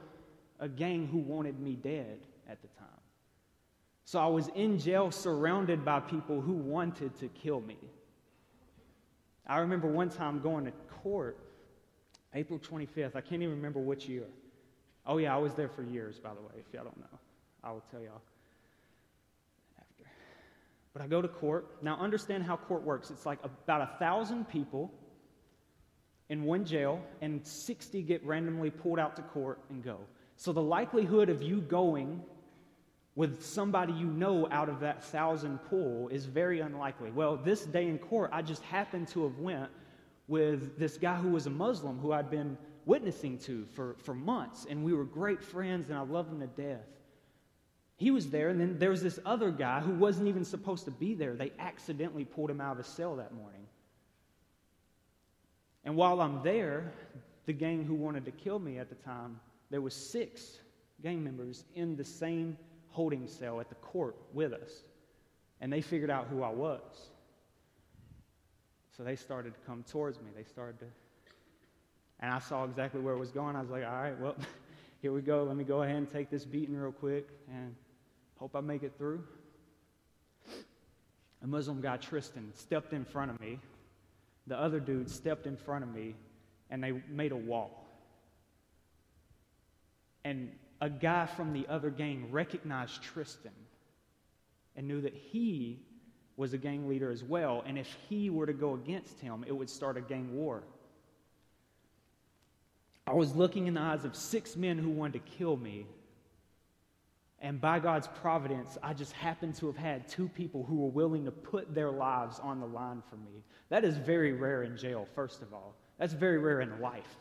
a 0.60 0.70
gang 0.70 1.08
who 1.08 1.18
wanted 1.18 1.60
me 1.60 1.74
dead 1.74 2.20
at 2.48 2.62
the 2.62 2.68
time. 2.80 2.88
So 4.06 4.20
I 4.20 4.28
was 4.28 4.48
in 4.50 4.78
jail 4.78 5.10
surrounded 5.10 5.84
by 5.84 6.00
people 6.00 6.40
who 6.40 6.54
wanted 6.54 7.18
to 7.20 7.30
kill 7.30 7.62
me. 7.62 7.78
I 9.48 9.58
remember 9.58 9.88
one 9.88 10.10
time 10.10 10.40
going 10.40 10.66
to 10.66 10.72
court, 11.02 11.40
April 12.36 12.60
25th. 12.60 13.16
I 13.16 13.22
can't 13.22 13.42
even 13.42 13.56
remember 13.56 13.80
which 13.80 14.08
year. 14.08 14.28
Oh, 15.04 15.18
yeah, 15.18 15.34
I 15.34 15.40
was 15.40 15.56
there 15.56 15.70
for 15.70 15.82
years, 15.82 16.20
by 16.20 16.36
the 16.36 16.42
way, 16.42 16.54
if 16.60 16.72
y'all 16.74 16.84
don't 16.84 17.00
know. 17.00 17.20
I 17.64 17.72
will 17.72 17.84
tell 17.92 18.02
y'all. 18.02 18.22
But 20.98 21.04
I 21.04 21.08
go 21.10 21.22
to 21.22 21.28
court. 21.28 21.68
Now, 21.84 21.96
understand 22.00 22.42
how 22.42 22.58
court 22.58 22.82
works. 22.82 23.12
It's 23.12 23.24
like 23.24 23.38
about 23.44 23.82
a 23.82 24.00
thousand 24.00 24.50
people 24.50 24.92
in 26.28 26.44
one 26.44 26.66
jail, 26.66 27.04
and 27.22 27.46
60 27.46 28.02
get 28.02 28.26
randomly 28.26 28.72
pulled 28.72 28.98
out 28.98 29.16
to 29.18 29.22
court 29.22 29.60
and 29.70 29.84
go. 29.84 30.00
So 30.38 30.52
the 30.54 30.62
likelihood 30.62 31.30
of 31.30 31.44
you 31.44 31.62
going 31.62 32.24
with 33.14 33.46
somebody 33.46 33.94
you 33.94 34.08
know 34.08 34.48
out 34.50 34.70
of 34.70 34.80
that 34.80 35.04
thousand 35.04 35.60
pool 35.66 36.08
is 36.08 36.26
very 36.26 36.62
unlikely. 36.62 37.12
Well, 37.12 37.38
this 37.38 37.64
day 37.64 37.88
in 37.88 38.00
court, 38.00 38.32
I 38.34 38.42
just 38.42 38.64
happened 38.64 39.08
to 39.10 39.22
have 39.26 39.38
went 39.38 39.70
with 40.28 40.80
this 40.80 40.98
guy 40.98 41.14
who 41.14 41.30
was 41.30 41.46
a 41.46 41.52
Muslim 41.52 42.00
who 42.00 42.12
I'd 42.12 42.32
been 42.32 42.58
witnessing 42.88 43.38
to 43.40 43.68
for, 43.76 43.98
for 44.00 44.16
months, 44.16 44.66
and 44.68 44.84
we 44.84 44.94
were 44.94 45.06
great 45.06 45.44
friends, 45.44 45.92
and 45.92 46.00
I 46.00 46.02
loved 46.02 46.32
him 46.32 46.40
to 46.40 46.48
death. 46.48 46.88
He 47.98 48.12
was 48.12 48.30
there, 48.30 48.50
and 48.50 48.62
then 48.62 48.78
there 48.78 48.92
was 48.92 49.02
this 49.02 49.20
other 49.26 49.50
guy 49.50 49.80
who 49.80 49.92
wasn't 49.92 50.28
even 50.28 50.46
supposed 50.46 50.86
to 50.86 50.92
be 50.92 51.16
there. 51.16 51.34
They 51.34 51.52
accidentally 51.58 52.26
pulled 52.26 52.52
him 52.52 52.62
out 52.62 52.74
of 52.74 52.78
his 52.78 52.88
cell 52.88 53.16
that 53.16 53.34
morning. 53.34 53.66
And 55.84 55.96
while 55.96 56.22
I'm 56.22 56.44
there, 56.44 56.94
the 57.48 57.54
gang 57.54 57.84
who 57.84 57.96
wanted 57.96 58.24
to 58.26 58.32
kill 58.32 58.60
me 58.60 58.78
at 58.78 58.90
the 58.90 58.96
time, 58.96 59.40
there 59.72 59.82
was 59.82 59.96
six 59.96 60.60
gang 61.02 61.24
members 61.24 61.66
in 61.74 61.96
the 61.96 62.04
same 62.04 62.56
holding 62.90 63.28
cell 63.28 63.60
at 63.60 63.70
the 63.70 63.76
court 63.76 64.16
with 64.32 64.54
us. 64.54 64.84
And 65.60 65.74
they 65.74 65.82
figured 65.82 66.12
out 66.12 66.28
who 66.28 66.44
I 66.44 66.50
was. 66.50 67.10
So 68.96 69.04
they 69.04 69.16
started 69.16 69.56
to 69.56 69.60
come 69.66 69.84
towards 69.90 70.20
me. 70.20 70.28
They 70.36 70.44
started 70.44 70.80
to. 70.80 70.86
And 72.20 72.32
I 72.32 72.40
saw 72.40 72.64
exactly 72.64 73.02
where 73.02 73.16
it 73.16 73.20
was 73.20 73.32
going. 73.32 73.56
I 73.56 73.62
was 73.62 73.70
like, 73.70 73.86
all 73.86 73.92
right, 73.92 74.20
well, 74.20 74.36
here 75.02 75.14
we 75.14 75.22
go. 75.22 75.44
Let 75.44 75.56
me 75.56 75.64
go 75.64 75.82
ahead 75.82 75.96
and 75.96 76.12
take 76.12 76.30
this 76.30 76.46
beating 76.46 76.76
real 76.76 76.92
quick 76.92 77.30
and 77.50 77.76
hope 78.40 78.56
I 78.56 78.62
make 78.62 78.84
it 78.84 78.94
through. 78.98 79.24
A 81.44 81.48
Muslim 81.48 81.82
guy, 81.82 81.98
Tristan, 81.98 82.52
stepped 82.56 82.94
in 82.94 83.06
front 83.06 83.32
of 83.32 83.40
me. 83.40 83.60
The 84.48 84.58
other 84.58 84.80
dude 84.80 85.10
stepped 85.10 85.46
in 85.46 85.58
front 85.58 85.84
of 85.84 85.94
me, 85.94 86.16
and 86.70 86.84
they 86.84 86.94
made 87.10 87.32
a 87.32 87.38
wall. 87.38 87.86
And 90.24 90.52
a 90.82 90.90
guy 90.90 91.26
from 91.26 91.54
the 91.54 91.66
other 91.68 91.90
gang 91.90 92.32
recognized 92.32 93.02
Tristan 93.02 93.52
and 94.76 94.88
knew 94.88 95.02
that 95.02 95.14
he 95.14 95.80
was 96.38 96.54
a 96.54 96.58
gang 96.58 96.88
leader 96.88 97.12
as 97.12 97.24
well. 97.24 97.64
And 97.66 97.78
if 97.78 97.88
he 98.10 98.30
were 98.30 98.46
to 98.46 98.54
go 98.54 98.76
against 98.76 99.20
him, 99.20 99.44
it 99.48 99.52
would 99.52 99.70
start 99.70 99.98
a 99.98 100.02
gang 100.02 100.36
war. 100.36 100.64
I 103.08 103.14
was 103.14 103.36
looking 103.36 103.68
in 103.68 103.74
the 103.74 103.82
eyes 103.82 104.06
of 104.06 104.16
six 104.16 104.56
men 104.56 104.78
who 104.78 104.90
wanted 104.90 105.26
to 105.26 105.32
kill 105.38 105.58
me. 105.58 105.88
And 107.48 107.62
by 107.62 107.80
God's 107.80 108.10
providence, 108.10 108.78
I 108.84 108.94
just 108.94 109.14
happened 109.14 109.56
to 109.56 109.68
have 109.68 109.78
had 109.78 110.06
two 110.10 110.28
people 110.28 110.66
who 110.66 110.82
were 110.82 110.90
willing 110.90 111.24
to 111.24 111.32
put 111.32 111.74
their 111.74 111.92
lives 111.92 112.42
on 112.44 112.60
the 112.60 112.66
line 112.66 113.02
for 113.10 113.16
me. 113.16 113.42
That 113.70 113.86
is 113.86 113.96
very 113.96 114.34
rare 114.34 114.64
in 114.64 114.76
jail, 114.76 115.08
first 115.16 115.42
of 115.42 115.54
all. 115.54 115.74
That's 115.98 116.12
very 116.12 116.40
rare 116.40 116.60
in 116.60 116.82
life. 116.82 117.16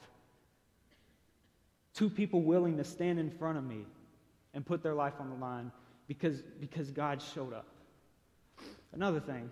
Two 1.95 2.11
people 2.11 2.43
willing 2.43 2.77
to 2.77 2.83
stand 2.83 3.21
in 3.21 3.31
front 3.31 3.57
of 3.57 3.63
me 3.63 3.87
and 4.53 4.67
put 4.67 4.83
their 4.83 4.95
life 4.95 5.15
on 5.21 5.31
the 5.31 5.37
line 5.37 5.71
because, 6.09 6.43
because 6.59 6.91
God 6.91 7.23
showed 7.23 7.53
up. 7.53 7.69
Another 8.93 9.21
thing, 9.21 9.49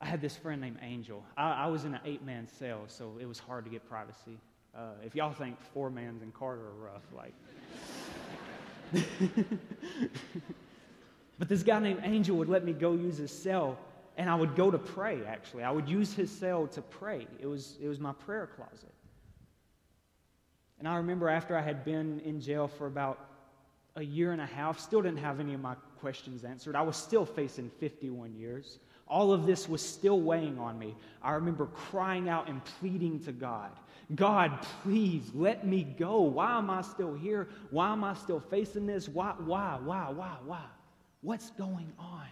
I 0.00 0.06
had 0.06 0.22
this 0.22 0.38
friend 0.38 0.62
named 0.62 0.78
Angel. 0.80 1.22
I, 1.36 1.50
I 1.50 1.66
was 1.66 1.84
in 1.84 1.92
an 1.92 2.00
eight 2.06 2.24
man 2.24 2.48
cell, 2.48 2.84
so 2.86 3.18
it 3.20 3.26
was 3.26 3.38
hard 3.38 3.66
to 3.66 3.70
get 3.70 3.86
privacy. 3.86 4.38
Uh, 4.74 4.92
if 5.04 5.14
y'all 5.14 5.32
think 5.32 5.60
four 5.74 5.90
mans 5.90 6.22
in 6.22 6.32
Carter 6.32 6.62
are 6.62 6.92
rough, 6.92 7.04
like. 7.14 7.34
but 11.38 11.48
this 11.48 11.62
guy 11.62 11.78
named 11.78 12.00
Angel 12.02 12.36
would 12.36 12.48
let 12.48 12.64
me 12.64 12.72
go 12.72 12.92
use 12.92 13.18
his 13.18 13.30
cell, 13.30 13.78
and 14.16 14.30
I 14.30 14.34
would 14.34 14.54
go 14.56 14.70
to 14.70 14.78
pray, 14.78 15.24
actually. 15.26 15.62
I 15.62 15.70
would 15.70 15.88
use 15.88 16.12
his 16.14 16.30
cell 16.30 16.66
to 16.68 16.82
pray. 16.82 17.26
It 17.40 17.46
was, 17.46 17.76
it 17.80 17.88
was 17.88 17.98
my 17.98 18.12
prayer 18.12 18.46
closet. 18.46 18.92
And 20.78 20.86
I 20.86 20.96
remember 20.96 21.28
after 21.28 21.56
I 21.56 21.62
had 21.62 21.84
been 21.84 22.20
in 22.20 22.40
jail 22.40 22.68
for 22.68 22.86
about 22.86 23.18
a 23.96 24.02
year 24.02 24.32
and 24.32 24.40
a 24.40 24.46
half, 24.46 24.78
still 24.78 25.00
didn't 25.00 25.18
have 25.18 25.40
any 25.40 25.54
of 25.54 25.60
my 25.60 25.74
questions 26.00 26.44
answered. 26.44 26.76
I 26.76 26.82
was 26.82 26.96
still 26.96 27.24
facing 27.24 27.70
51 27.80 28.34
years. 28.34 28.78
All 29.08 29.32
of 29.32 29.46
this 29.46 29.68
was 29.68 29.80
still 29.82 30.20
weighing 30.20 30.58
on 30.58 30.78
me. 30.78 30.96
I 31.22 31.32
remember 31.32 31.66
crying 31.66 32.28
out 32.28 32.48
and 32.48 32.64
pleading 32.64 33.20
to 33.20 33.32
God 33.32 33.70
God, 34.14 34.64
please 34.82 35.24
let 35.34 35.66
me 35.66 35.82
go. 35.82 36.20
Why 36.20 36.58
am 36.58 36.70
I 36.70 36.82
still 36.82 37.14
here? 37.14 37.48
Why 37.70 37.92
am 37.92 38.04
I 38.04 38.14
still 38.14 38.38
facing 38.38 38.86
this? 38.86 39.08
Why, 39.08 39.34
why, 39.38 39.78
why, 39.82 40.10
why, 40.10 40.36
why? 40.44 40.64
What's 41.22 41.50
going 41.50 41.92
on? 41.98 42.26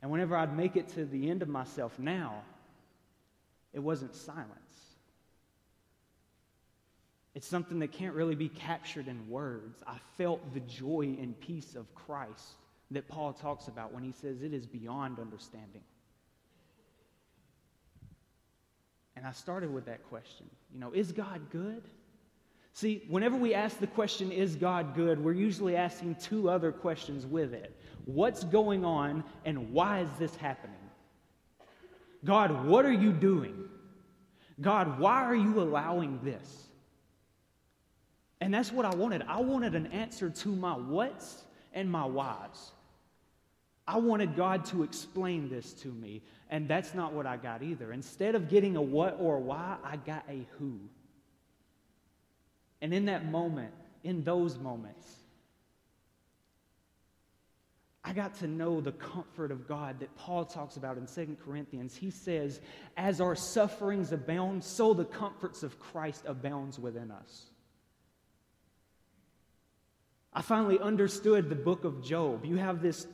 And 0.00 0.10
whenever 0.10 0.34
I'd 0.34 0.56
make 0.56 0.76
it 0.76 0.88
to 0.94 1.04
the 1.04 1.28
end 1.28 1.42
of 1.42 1.48
myself 1.48 1.98
now, 1.98 2.42
it 3.74 3.80
wasn't 3.80 4.14
silence. 4.14 4.48
It's 7.34 7.46
something 7.46 7.80
that 7.80 7.92
can't 7.92 8.14
really 8.14 8.34
be 8.34 8.48
captured 8.48 9.08
in 9.08 9.28
words. 9.28 9.82
I 9.86 9.98
felt 10.16 10.54
the 10.54 10.60
joy 10.60 11.16
and 11.20 11.38
peace 11.38 11.74
of 11.74 11.94
Christ 11.94 12.54
that 12.90 13.08
Paul 13.08 13.32
talks 13.32 13.68
about 13.68 13.92
when 13.92 14.02
he 14.02 14.12
says 14.12 14.42
it 14.42 14.54
is 14.54 14.66
beyond 14.66 15.18
understanding. 15.18 15.82
And 19.16 19.26
I 19.26 19.32
started 19.32 19.72
with 19.72 19.86
that 19.86 20.08
question. 20.08 20.46
You 20.72 20.80
know, 20.80 20.92
is 20.92 21.12
God 21.12 21.50
good? 21.50 21.82
See, 22.72 23.02
whenever 23.08 23.36
we 23.36 23.54
ask 23.54 23.78
the 23.78 23.88
question, 23.88 24.30
is 24.30 24.54
God 24.54 24.94
good, 24.94 25.22
we're 25.22 25.32
usually 25.32 25.74
asking 25.74 26.14
two 26.22 26.48
other 26.48 26.70
questions 26.70 27.26
with 27.26 27.52
it. 27.52 27.76
What's 28.04 28.44
going 28.44 28.84
on 28.84 29.24
and 29.44 29.72
why 29.72 30.00
is 30.00 30.08
this 30.18 30.36
happening? 30.36 30.76
God, 32.24 32.64
what 32.64 32.84
are 32.84 32.92
you 32.92 33.12
doing? 33.12 33.68
God, 34.60 34.98
why 34.98 35.24
are 35.24 35.34
you 35.34 35.60
allowing 35.60 36.20
this? 36.22 36.68
And 38.40 38.54
that's 38.54 38.72
what 38.72 38.86
I 38.86 38.94
wanted. 38.94 39.24
I 39.26 39.40
wanted 39.40 39.74
an 39.74 39.88
answer 39.88 40.30
to 40.30 40.48
my 40.48 40.74
what's 40.74 41.44
and 41.72 41.90
my 41.90 42.04
why's. 42.04 42.70
I 43.88 43.96
wanted 43.96 44.36
God 44.36 44.66
to 44.66 44.82
explain 44.82 45.48
this 45.48 45.72
to 45.72 45.88
me, 45.88 46.20
and 46.50 46.68
that's 46.68 46.92
not 46.92 47.14
what 47.14 47.24
I 47.24 47.38
got 47.38 47.62
either. 47.62 47.90
Instead 47.90 48.34
of 48.34 48.50
getting 48.50 48.76
a 48.76 48.82
what 48.82 49.16
or 49.18 49.36
a 49.36 49.40
why, 49.40 49.78
I 49.82 49.96
got 49.96 50.24
a 50.28 50.46
who. 50.58 50.78
And 52.82 52.92
in 52.92 53.06
that 53.06 53.30
moment, 53.30 53.72
in 54.04 54.24
those 54.24 54.58
moments, 54.58 55.10
I 58.04 58.12
got 58.12 58.34
to 58.36 58.46
know 58.46 58.82
the 58.82 58.92
comfort 58.92 59.50
of 59.50 59.66
God 59.66 60.00
that 60.00 60.14
Paul 60.16 60.44
talks 60.44 60.76
about 60.76 60.98
in 60.98 61.06
2 61.06 61.38
Corinthians. 61.42 61.96
He 61.96 62.10
says, 62.10 62.60
As 62.94 63.22
our 63.22 63.34
sufferings 63.34 64.12
abound, 64.12 64.64
so 64.64 64.92
the 64.92 65.06
comforts 65.06 65.62
of 65.62 65.78
Christ 65.78 66.24
abounds 66.26 66.78
within 66.78 67.10
us. 67.10 67.46
I 70.34 70.42
finally 70.42 70.78
understood 70.78 71.48
the 71.48 71.54
book 71.54 71.84
of 71.84 72.04
Job. 72.04 72.44
You 72.44 72.56
have 72.56 72.82
this 72.82 73.06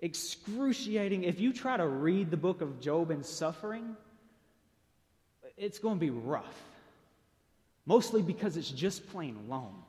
excruciating, 0.00 1.24
if 1.24 1.40
you 1.40 1.52
try 1.52 1.76
to 1.76 1.86
read 1.86 2.30
the 2.30 2.36
book 2.36 2.60
of 2.60 2.80
Job 2.80 3.10
in 3.10 3.22
suffering, 3.22 3.96
it's 5.56 5.78
going 5.78 5.96
to 5.96 6.00
be 6.00 6.10
rough. 6.10 6.62
Mostly 7.86 8.22
because 8.22 8.56
it's 8.56 8.70
just 8.70 9.08
plain 9.10 9.36
long. 9.48 9.82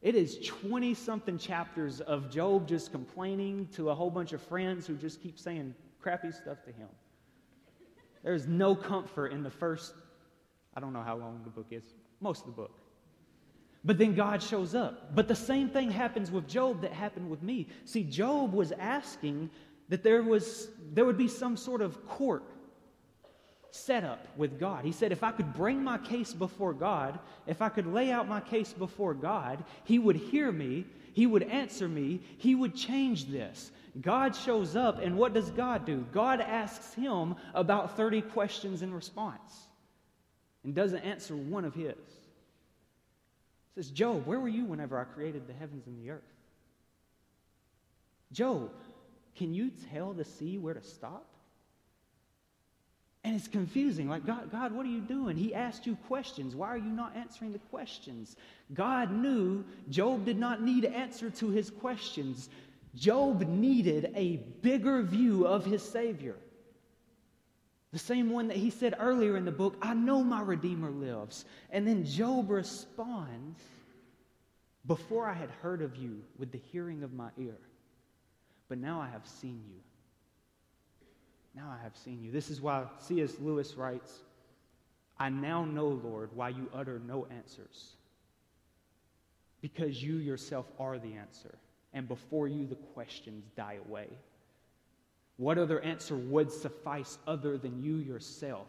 It 0.00 0.14
is 0.14 0.38
20 0.46 0.94
something 0.94 1.38
chapters 1.38 2.00
of 2.00 2.30
Job 2.30 2.68
just 2.68 2.92
complaining 2.92 3.68
to 3.74 3.90
a 3.90 3.94
whole 3.94 4.10
bunch 4.10 4.32
of 4.32 4.40
friends 4.40 4.86
who 4.86 4.94
just 4.94 5.20
keep 5.20 5.38
saying 5.38 5.74
crappy 6.00 6.30
stuff 6.30 6.62
to 6.64 6.70
him. 6.70 6.88
There's 8.22 8.46
no 8.46 8.74
comfort 8.74 9.32
in 9.32 9.42
the 9.42 9.50
first, 9.50 9.94
I 10.76 10.80
don't 10.80 10.92
know 10.92 11.02
how 11.02 11.16
long 11.16 11.40
the 11.44 11.50
book 11.50 11.66
is, 11.70 11.82
most 12.20 12.40
of 12.40 12.46
the 12.46 12.52
book. 12.52 12.78
But 13.88 13.96
then 13.96 14.14
God 14.14 14.42
shows 14.42 14.74
up. 14.74 15.14
But 15.14 15.28
the 15.28 15.34
same 15.34 15.70
thing 15.70 15.90
happens 15.90 16.30
with 16.30 16.46
Job 16.46 16.82
that 16.82 16.92
happened 16.92 17.30
with 17.30 17.42
me. 17.42 17.68
See, 17.86 18.04
Job 18.04 18.52
was 18.52 18.70
asking 18.70 19.48
that 19.88 20.02
there, 20.02 20.22
was, 20.22 20.68
there 20.92 21.06
would 21.06 21.16
be 21.16 21.26
some 21.26 21.56
sort 21.56 21.80
of 21.80 22.06
court 22.06 22.42
set 23.70 24.04
up 24.04 24.26
with 24.36 24.60
God. 24.60 24.84
He 24.84 24.92
said, 24.92 25.10
if 25.10 25.24
I 25.24 25.32
could 25.32 25.54
bring 25.54 25.82
my 25.82 25.96
case 25.96 26.34
before 26.34 26.74
God, 26.74 27.18
if 27.46 27.62
I 27.62 27.70
could 27.70 27.86
lay 27.86 28.12
out 28.12 28.28
my 28.28 28.42
case 28.42 28.74
before 28.74 29.14
God, 29.14 29.64
He 29.84 29.98
would 29.98 30.16
hear 30.16 30.52
me, 30.52 30.84
He 31.14 31.24
would 31.24 31.44
answer 31.44 31.88
me, 31.88 32.20
He 32.36 32.54
would 32.54 32.74
change 32.74 33.24
this. 33.24 33.70
God 34.02 34.36
shows 34.36 34.76
up, 34.76 35.00
and 35.00 35.16
what 35.16 35.32
does 35.32 35.50
God 35.52 35.86
do? 35.86 36.04
God 36.12 36.42
asks 36.42 36.92
him 36.92 37.36
about 37.54 37.96
30 37.96 38.20
questions 38.20 38.82
in 38.82 38.92
response 38.92 39.66
and 40.62 40.74
doesn't 40.74 40.98
answer 40.98 41.34
one 41.34 41.64
of 41.64 41.72
his 41.72 42.17
says, 43.78 43.92
Job, 43.92 44.26
where 44.26 44.40
were 44.40 44.48
you 44.48 44.64
whenever 44.64 44.98
I 44.98 45.04
created 45.04 45.46
the 45.46 45.52
heavens 45.52 45.86
and 45.86 45.96
the 46.04 46.10
earth? 46.10 46.22
Job, 48.32 48.70
can 49.36 49.54
you 49.54 49.70
tell 49.92 50.12
the 50.12 50.24
sea 50.24 50.58
where 50.58 50.74
to 50.74 50.82
stop? 50.82 51.26
And 53.22 53.36
it's 53.36 53.46
confusing. 53.46 54.08
Like, 54.08 54.26
God, 54.26 54.50
God, 54.50 54.72
what 54.72 54.84
are 54.84 54.90
you 54.90 55.00
doing? 55.00 55.36
He 55.36 55.54
asked 55.54 55.86
you 55.86 55.96
questions. 56.08 56.56
Why 56.56 56.68
are 56.68 56.78
you 56.78 56.90
not 56.90 57.16
answering 57.16 57.52
the 57.52 57.58
questions? 57.58 58.36
God 58.74 59.12
knew 59.12 59.64
Job 59.90 60.24
did 60.24 60.38
not 60.38 60.60
need 60.62 60.84
answer 60.84 61.30
to 61.30 61.50
his 61.50 61.70
questions. 61.70 62.48
Job 62.96 63.46
needed 63.46 64.12
a 64.16 64.38
bigger 64.60 65.02
view 65.02 65.46
of 65.46 65.64
his 65.64 65.82
Savior. 65.82 66.36
The 67.92 67.98
same 67.98 68.30
one 68.30 68.48
that 68.48 68.56
he 68.56 68.70
said 68.70 68.94
earlier 68.98 69.36
in 69.36 69.44
the 69.44 69.50
book, 69.50 69.76
I 69.80 69.94
know 69.94 70.22
my 70.22 70.42
Redeemer 70.42 70.90
lives. 70.90 71.44
And 71.70 71.86
then 71.86 72.04
Job 72.04 72.50
responds 72.50 73.60
Before 74.86 75.26
I 75.26 75.32
had 75.32 75.50
heard 75.62 75.80
of 75.80 75.96
you 75.96 76.22
with 76.38 76.52
the 76.52 76.60
hearing 76.70 77.02
of 77.02 77.12
my 77.12 77.30
ear, 77.38 77.58
but 78.68 78.78
now 78.78 79.00
I 79.00 79.08
have 79.08 79.26
seen 79.26 79.62
you. 79.68 79.80
Now 81.54 81.74
I 81.76 81.82
have 81.82 81.96
seen 81.96 82.22
you. 82.22 82.30
This 82.30 82.50
is 82.50 82.60
why 82.60 82.84
C.S. 83.00 83.34
Lewis 83.40 83.74
writes, 83.74 84.20
I 85.18 85.30
now 85.30 85.64
know, 85.64 85.88
Lord, 85.88 86.30
why 86.34 86.50
you 86.50 86.70
utter 86.72 87.00
no 87.04 87.26
answers. 87.36 87.94
Because 89.60 90.00
you 90.00 90.16
yourself 90.18 90.66
are 90.78 90.98
the 90.98 91.14
answer, 91.14 91.58
and 91.92 92.06
before 92.06 92.46
you 92.46 92.66
the 92.66 92.76
questions 92.76 93.44
die 93.56 93.78
away. 93.88 94.06
What 95.38 95.56
other 95.56 95.80
answer 95.80 96.16
would 96.16 96.52
suffice 96.52 97.16
other 97.26 97.56
than 97.56 97.80
you 97.82 97.96
yourself? 97.96 98.68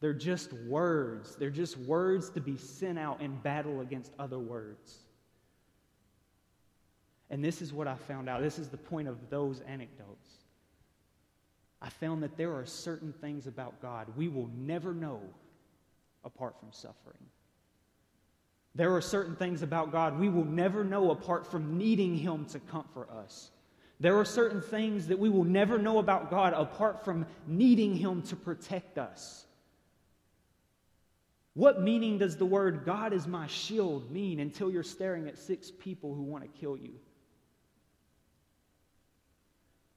They're 0.00 0.14
just 0.14 0.52
words. 0.52 1.36
They're 1.36 1.50
just 1.50 1.76
words 1.76 2.30
to 2.30 2.40
be 2.40 2.56
sent 2.56 2.98
out 2.98 3.20
in 3.20 3.36
battle 3.36 3.82
against 3.82 4.12
other 4.18 4.38
words. 4.38 4.98
And 7.30 7.44
this 7.44 7.60
is 7.60 7.72
what 7.72 7.86
I 7.86 7.94
found 7.94 8.28
out. 8.28 8.40
This 8.40 8.58
is 8.58 8.68
the 8.68 8.76
point 8.76 9.06
of 9.06 9.30
those 9.30 9.60
anecdotes. 9.60 10.30
I 11.82 11.90
found 11.90 12.22
that 12.22 12.36
there 12.38 12.54
are 12.54 12.64
certain 12.64 13.12
things 13.12 13.46
about 13.46 13.82
God 13.82 14.06
we 14.16 14.28
will 14.28 14.50
never 14.56 14.94
know 14.94 15.20
apart 16.24 16.58
from 16.58 16.72
suffering. 16.72 17.24
There 18.74 18.94
are 18.94 19.02
certain 19.02 19.36
things 19.36 19.62
about 19.62 19.92
God 19.92 20.18
we 20.18 20.28
will 20.28 20.44
never 20.44 20.84
know 20.84 21.10
apart 21.10 21.46
from 21.46 21.76
needing 21.76 22.16
Him 22.16 22.46
to 22.46 22.60
comfort 22.60 23.10
us. 23.10 23.50
There 23.98 24.18
are 24.18 24.24
certain 24.24 24.60
things 24.60 25.06
that 25.06 25.18
we 25.18 25.30
will 25.30 25.44
never 25.44 25.78
know 25.78 25.98
about 25.98 26.30
God 26.30 26.52
apart 26.52 27.04
from 27.04 27.26
needing 27.46 27.96
Him 27.96 28.22
to 28.22 28.36
protect 28.36 28.98
us. 28.98 29.46
What 31.54 31.80
meaning 31.80 32.18
does 32.18 32.36
the 32.36 32.44
word 32.44 32.84
God 32.84 33.14
is 33.14 33.26
my 33.26 33.46
shield 33.46 34.10
mean 34.10 34.40
until 34.40 34.70
you're 34.70 34.82
staring 34.82 35.26
at 35.26 35.38
six 35.38 35.70
people 35.70 36.14
who 36.14 36.22
want 36.22 36.44
to 36.44 36.60
kill 36.60 36.76
you? 36.76 36.92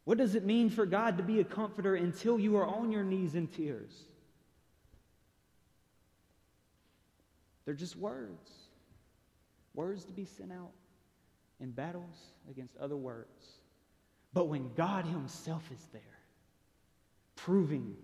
What 0.06 0.18
does 0.18 0.36
it 0.36 0.46
mean 0.46 0.70
for 0.70 0.86
God 0.86 1.18
to 1.18 1.24
be 1.24 1.41
a 1.41 1.44
comforter 1.44 1.96
until 1.96 2.39
you 2.39 2.56
are 2.56 2.65
on 2.65 2.94
your 2.94 3.03
knees 3.03 3.36
in 3.36 3.48
tears? 3.48 3.91
They're 7.65 7.75
just 7.75 7.98
words. 7.98 8.50
Words 9.75 10.06
to 10.06 10.13
be 10.13 10.25
sent 10.25 10.53
out 10.53 10.72
in 11.60 11.72
battles 11.72 12.18
against 12.50 12.77
other 12.77 12.98
words. 12.98 13.59
But 14.33 14.48
when 14.48 14.71
God 14.75 15.05
Himself 15.05 15.63
is 15.71 15.88
there, 15.91 16.01
proving 17.36 17.95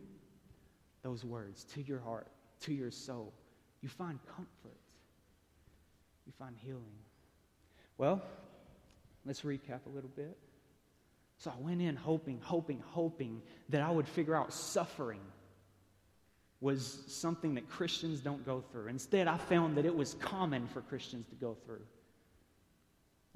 those 1.04 1.24
words 1.24 1.64
to 1.76 1.82
your 1.82 2.00
heart, 2.00 2.28
to 2.62 2.74
your 2.74 2.92
soul, 2.92 3.34
you 3.82 3.90
find 3.90 4.20
comfort. 4.28 4.80
You 6.26 6.34
find 6.40 6.56
healing. 6.58 6.82
Well, 7.98 8.24
let's 9.26 9.42
recap 9.42 9.86
a 9.86 9.90
little 9.90 10.10
bit. 10.16 10.38
So 11.38 11.52
I 11.52 11.62
went 11.62 11.82
in 11.82 11.96
hoping, 11.96 12.40
hoping, 12.42 12.82
hoping 12.88 13.42
that 13.70 13.82
I 13.82 13.92
would 13.92 14.08
figure 14.08 14.36
out 14.36 14.54
suffering 14.54 15.20
was 16.62 17.04
something 17.08 17.56
that 17.56 17.70
Christians 17.70 18.22
don't 18.22 18.44
go 18.46 18.64
through. 18.72 18.88
Instead, 18.88 19.28
I 19.28 19.38
found 19.38 19.78
that 19.78 19.86
it 19.86 19.96
was 19.96 20.16
common 20.16 20.68
for 20.68 20.82
Christians 20.82 21.28
to 21.28 21.36
go 21.36 21.56
through. 21.66 21.84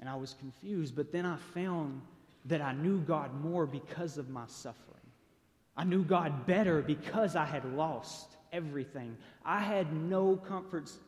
And 0.00 0.08
I 0.08 0.16
was 0.16 0.34
confused, 0.40 0.96
but 0.96 1.12
then 1.12 1.26
I 1.26 1.36
found 1.54 2.00
that 2.46 2.60
I 2.60 2.72
knew 2.72 3.00
God 3.00 3.34
more 3.42 3.66
because 3.66 4.18
of 4.18 4.30
my 4.30 4.44
suffering. 4.46 4.86
I 5.76 5.84
knew 5.84 6.02
God 6.02 6.46
better 6.46 6.82
because 6.82 7.36
I 7.36 7.44
had 7.44 7.64
lost 7.74 8.36
everything. 8.52 9.16
I 9.44 9.60
had 9.60 9.92
no 9.92 10.36
comforts. 10.36 10.98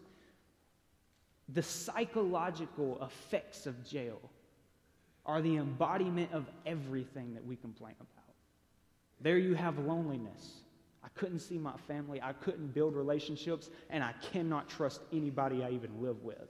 The 1.48 1.62
psychological 1.62 2.98
effects 3.02 3.66
of 3.66 3.84
jail 3.84 4.20
are 5.26 5.42
the 5.42 5.56
embodiment 5.56 6.32
of 6.32 6.46
everything 6.66 7.34
that 7.34 7.44
we 7.46 7.56
complain 7.56 7.94
about. 8.00 8.08
There 9.20 9.38
you 9.38 9.54
have 9.54 9.78
loneliness. 9.78 10.62
I 11.04 11.08
couldn't 11.14 11.40
see 11.40 11.58
my 11.58 11.76
family. 11.88 12.20
I 12.22 12.32
couldn't 12.32 12.74
build 12.74 12.94
relationships, 12.94 13.70
and 13.90 14.02
I 14.02 14.14
cannot 14.32 14.68
trust 14.68 15.00
anybody 15.12 15.62
I 15.62 15.70
even 15.70 16.00
live 16.00 16.22
with. 16.22 16.48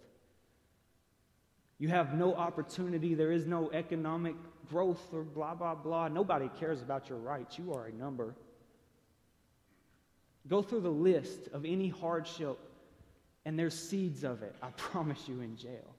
You 1.83 1.88
have 1.88 2.14
no 2.14 2.33
opportunity. 2.33 3.14
There 3.14 3.33
is 3.33 3.45
no 3.45 3.68
economic 3.73 4.37
growth 4.71 5.03
or 5.12 5.25
blah, 5.25 5.57
blah, 5.57 5.75
blah. 5.75 6.07
Nobody 6.07 6.49
cares 6.61 6.81
about 6.81 7.09
your 7.09 7.18
rights. 7.18 7.59
You 7.59 7.75
are 7.75 7.87
a 7.87 7.92
number. 7.92 8.37
Go 10.47 10.62
through 10.62 10.83
the 10.83 10.92
list 10.92 11.49
of 11.53 11.64
any 11.64 11.88
hardship, 11.88 12.57
and 13.45 13.59
there's 13.59 13.77
seeds 13.77 14.23
of 14.23 14.45
it, 14.45 14.55
I 14.62 14.68
promise 14.77 15.27
you, 15.27 15.40
in 15.40 15.57
jail. 15.57 15.97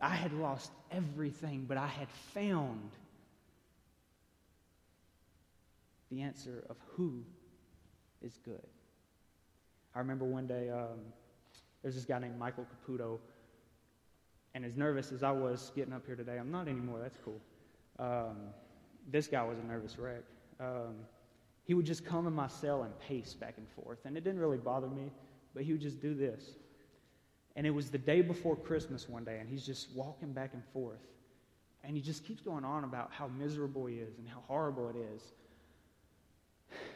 I 0.00 0.16
had 0.16 0.32
lost 0.32 0.72
everything, 0.90 1.66
but 1.68 1.76
I 1.76 1.86
had 1.86 2.08
found 2.34 2.90
the 6.10 6.22
answer 6.22 6.64
of 6.68 6.76
who 6.96 7.22
is 8.20 8.36
good. 8.44 8.66
I 9.94 10.00
remember 10.00 10.24
one 10.24 10.48
day 10.48 10.70
um, 10.70 10.98
there's 11.82 11.94
this 11.94 12.04
guy 12.04 12.18
named 12.18 12.36
Michael 12.36 12.66
Caputo, 12.66 13.20
and 14.56 14.64
as 14.64 14.74
nervous 14.74 15.12
as 15.12 15.22
I 15.22 15.32
was 15.32 15.70
getting 15.76 15.92
up 15.92 16.06
here 16.06 16.16
today, 16.16 16.38
I'm 16.38 16.50
not 16.50 16.66
anymore. 16.66 16.98
That's 16.98 17.18
cool. 17.22 17.38
Um, 17.98 18.36
this 19.06 19.26
guy 19.26 19.44
was 19.44 19.58
a 19.58 19.62
nervous 19.62 19.98
wreck. 19.98 20.22
Um, 20.58 20.94
he 21.64 21.74
would 21.74 21.84
just 21.84 22.06
come 22.06 22.26
in 22.26 22.32
my 22.32 22.48
cell 22.48 22.84
and 22.84 22.98
pace 22.98 23.34
back 23.34 23.58
and 23.58 23.66
forth, 23.68 23.98
and 24.06 24.16
it 24.16 24.24
didn't 24.24 24.40
really 24.40 24.56
bother 24.56 24.86
me, 24.86 25.10
but 25.52 25.64
he 25.64 25.72
would 25.72 25.82
just 25.82 26.00
do 26.00 26.14
this. 26.14 26.42
And 27.54 27.66
it 27.66 27.70
was 27.70 27.90
the 27.90 27.98
day 27.98 28.22
before 28.22 28.56
Christmas 28.56 29.10
one 29.10 29.24
day, 29.24 29.40
and 29.40 29.48
he's 29.48 29.66
just 29.66 29.90
walking 29.94 30.32
back 30.32 30.54
and 30.54 30.62
forth. 30.72 31.04
And 31.84 31.94
he 31.94 32.00
just 32.00 32.24
keeps 32.24 32.40
going 32.40 32.64
on 32.64 32.84
about 32.84 33.10
how 33.12 33.28
miserable 33.28 33.84
he 33.84 33.96
is 33.96 34.16
and 34.16 34.26
how 34.26 34.42
horrible 34.48 34.88
it 34.88 34.96
is. 34.96 35.22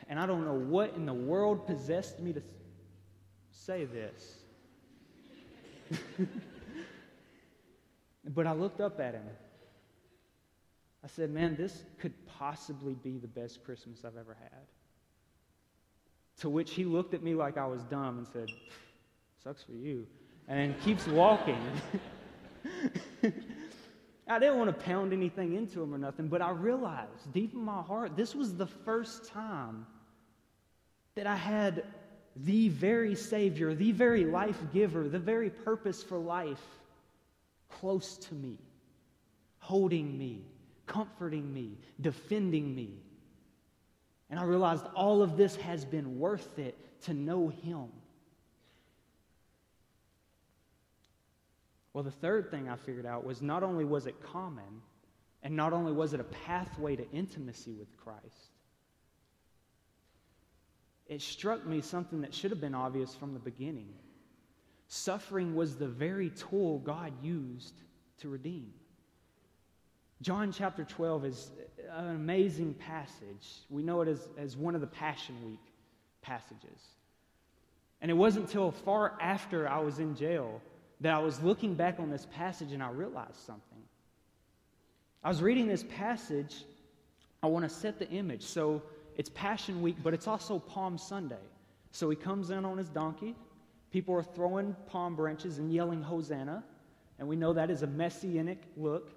And 0.09 0.19
I 0.19 0.25
don't 0.25 0.47
know 0.47 0.55
what 0.55 0.95
in 0.97 1.05
the 1.05 1.13
world 1.13 1.67
possessed 1.67 2.21
me 2.21 2.33
to 2.33 2.43
say 3.51 3.85
this. 3.85 4.39
but 8.35 8.47
I 8.47 8.53
looked 8.53 8.81
up 8.81 9.01
at 9.01 9.15
him. 9.15 9.27
I 11.03 11.09
said, 11.09 11.31
Man, 11.31 11.57
this 11.57 11.85
could 11.99 12.13
possibly 12.27 12.95
be 12.95 13.19
the 13.19 13.29
best 13.29 13.65
Christmas 13.65 14.05
I've 14.05 14.17
ever 14.17 14.37
had. 14.41 14.67
To 16.41 16.49
which 16.49 16.73
he 16.73 16.85
looked 16.85 17.15
at 17.15 17.23
me 17.23 17.35
like 17.35 17.59
I 17.59 17.67
was 17.67 17.83
dumb 17.85 18.19
and 18.19 18.27
said, 18.27 18.49
Sucks 19.43 19.63
for 19.63 19.73
you 19.73 20.07
and 20.49 20.79
keeps 20.83 21.07
walking. 21.07 21.61
I 24.29 24.39
didn't 24.39 24.59
want 24.59 24.69
to 24.77 24.85
pound 24.85 25.13
anything 25.13 25.55
into 25.55 25.83
him 25.83 25.93
or 25.95 25.99
nothing, 25.99 26.29
but 26.29 26.41
I 26.41 26.51
realized 26.51 27.33
deep 27.33 27.53
in 27.55 27.61
my 27.61 27.83
heart 27.83 28.17
this 28.17 28.35
was 28.35 28.55
the 28.57 28.67
first 28.67 29.27
time 29.27 29.87
that 31.17 31.27
I 31.27 31.37
had 31.37 31.85
the 32.37 32.69
very 32.69 33.17
Savior, 33.17 33.75
the 33.75 33.93
very 33.93 34.25
life 34.25 34.61
giver, 34.73 35.09
the 35.09 35.19
very 35.19 35.51
purpose 35.51 36.03
for 36.03 36.19
life 36.19 36.63
close 37.81 38.17
to 38.19 38.35
me, 38.35 38.59
holding 39.59 40.17
me, 40.19 40.43
comforting 40.87 41.53
me, 41.53 41.79
defending 42.01 42.75
me. 42.75 42.91
And 44.29 44.39
I 44.39 44.45
realized 44.45 44.85
all 44.95 45.23
of 45.23 45.37
this 45.37 45.57
has 45.57 45.85
been 45.85 46.19
worth 46.19 46.59
it 46.59 46.77
to 47.03 47.15
know 47.15 47.49
Him. 47.49 47.89
Well, 51.93 52.05
the 52.05 52.11
third 52.11 52.51
thing 52.51 52.69
I 52.69 52.77
figured 52.77 53.07
out 53.07 53.25
was 53.25 53.43
not 53.43 53.63
only 53.63 53.85
was 53.85 54.07
it 54.07 54.23
common, 54.23 54.83
and 55.43 55.57
not 55.57 55.73
only 55.73 55.93
was 55.93 56.13
it 56.13 56.21
a 56.21 56.25
pathway 56.25 56.97
to 56.97 57.11
intimacy 57.11 57.73
with 57.73 57.89
Christ, 57.97 58.51
it 61.09 61.21
struck 61.21 61.67
me 61.67 61.81
something 61.81 62.21
that 62.21 62.33
should 62.33 62.53
have 62.53 62.61
been 62.61 62.75
obvious 62.75 63.15
from 63.15 63.33
the 63.33 63.41
beginning. 63.41 63.89
Suffering 64.93 65.55
was 65.55 65.77
the 65.77 65.87
very 65.87 66.31
tool 66.31 66.81
God 66.81 67.13
used 67.23 67.75
to 68.19 68.29
redeem. 68.29 68.73
John 70.21 70.51
chapter 70.51 70.83
12 70.83 71.25
is 71.27 71.51
an 71.93 72.09
amazing 72.09 72.75
passage. 72.75 73.63
We 73.71 73.85
know 73.85 74.01
it 74.01 74.09
as, 74.09 74.29
as 74.37 74.57
one 74.57 74.75
of 74.75 74.81
the 74.81 74.89
Passion 74.89 75.37
Week 75.47 75.61
passages. 76.23 76.89
And 78.01 78.11
it 78.11 78.15
wasn't 78.15 78.47
until 78.47 78.73
far 78.73 79.17
after 79.21 79.69
I 79.69 79.79
was 79.79 80.01
in 80.01 80.17
jail 80.17 80.61
that 81.01 81.15
I 81.15 81.21
was 81.21 81.41
looking 81.41 81.75
back 81.75 82.01
on 82.01 82.11
this 82.11 82.27
passage 82.35 82.73
and 82.73 82.83
I 82.83 82.91
realized 82.91 83.37
something. 83.37 83.79
I 85.23 85.29
was 85.29 85.41
reading 85.41 85.69
this 85.69 85.85
passage. 85.85 86.65
I 87.45 87.47
want 87.47 87.65
to 87.65 87.69
set 87.69 88.01
the 88.01 88.11
image. 88.11 88.43
So 88.43 88.83
it's 89.17 89.31
Passion 89.31 89.83
Week, 89.83 89.99
but 90.03 90.15
it's 90.15 90.27
also 90.27 90.59
Palm 90.59 90.99
Sunday. 90.99 91.37
So 91.93 92.11
he 92.11 92.17
comes 92.17 92.51
in 92.51 92.65
on 92.65 92.77
his 92.77 92.89
donkey. 92.89 93.37
People 93.91 94.15
are 94.15 94.23
throwing 94.23 94.77
palm 94.87 95.17
branches 95.17 95.59
and 95.59 95.73
yelling, 95.73 96.03
Hosanna. 96.03 96.63
And 97.19 97.29
we 97.29 97.37
know 97.37 97.53
that 97.53 97.71
is 97.71 97.83
a 97.83 97.87
messianic 97.87 98.63
look. 98.77 99.13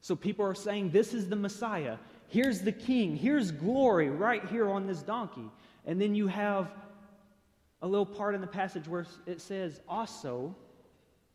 So 0.00 0.14
people 0.14 0.44
are 0.44 0.54
saying, 0.54 0.90
This 0.90 1.14
is 1.14 1.28
the 1.28 1.36
Messiah. 1.36 1.96
Here's 2.28 2.60
the 2.60 2.72
king. 2.72 3.16
Here's 3.16 3.50
glory 3.50 4.10
right 4.10 4.44
here 4.46 4.68
on 4.68 4.86
this 4.86 5.02
donkey. 5.02 5.50
And 5.86 6.00
then 6.00 6.14
you 6.14 6.26
have 6.26 6.70
a 7.80 7.86
little 7.86 8.06
part 8.06 8.34
in 8.34 8.40
the 8.40 8.46
passage 8.46 8.86
where 8.86 9.06
it 9.26 9.40
says, 9.40 9.80
Also, 9.88 10.54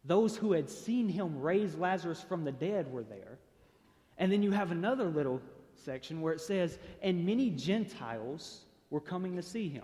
Those 0.06 0.36
who 0.36 0.52
had 0.52 0.70
seen 0.70 1.10
him 1.10 1.42
raise 1.42 1.76
Lazarus 1.76 2.22
from 2.22 2.44
the 2.44 2.52
dead 2.52 2.92
were 2.92 3.04
there. 3.04 3.40
And 4.18 4.32
then 4.32 4.44
you 4.44 4.52
have 4.52 4.72
another 4.72 5.06
little 5.06 5.42
section 5.76 6.22
where 6.22 6.34
it 6.34 6.42
says, 6.42 6.78
and 7.02 7.26
many 7.26 7.50
Gentiles 7.50 8.66
were 8.90 9.02
coming 9.02 9.36
to 9.36 9.42
see 9.42 9.70
him. 9.70 9.84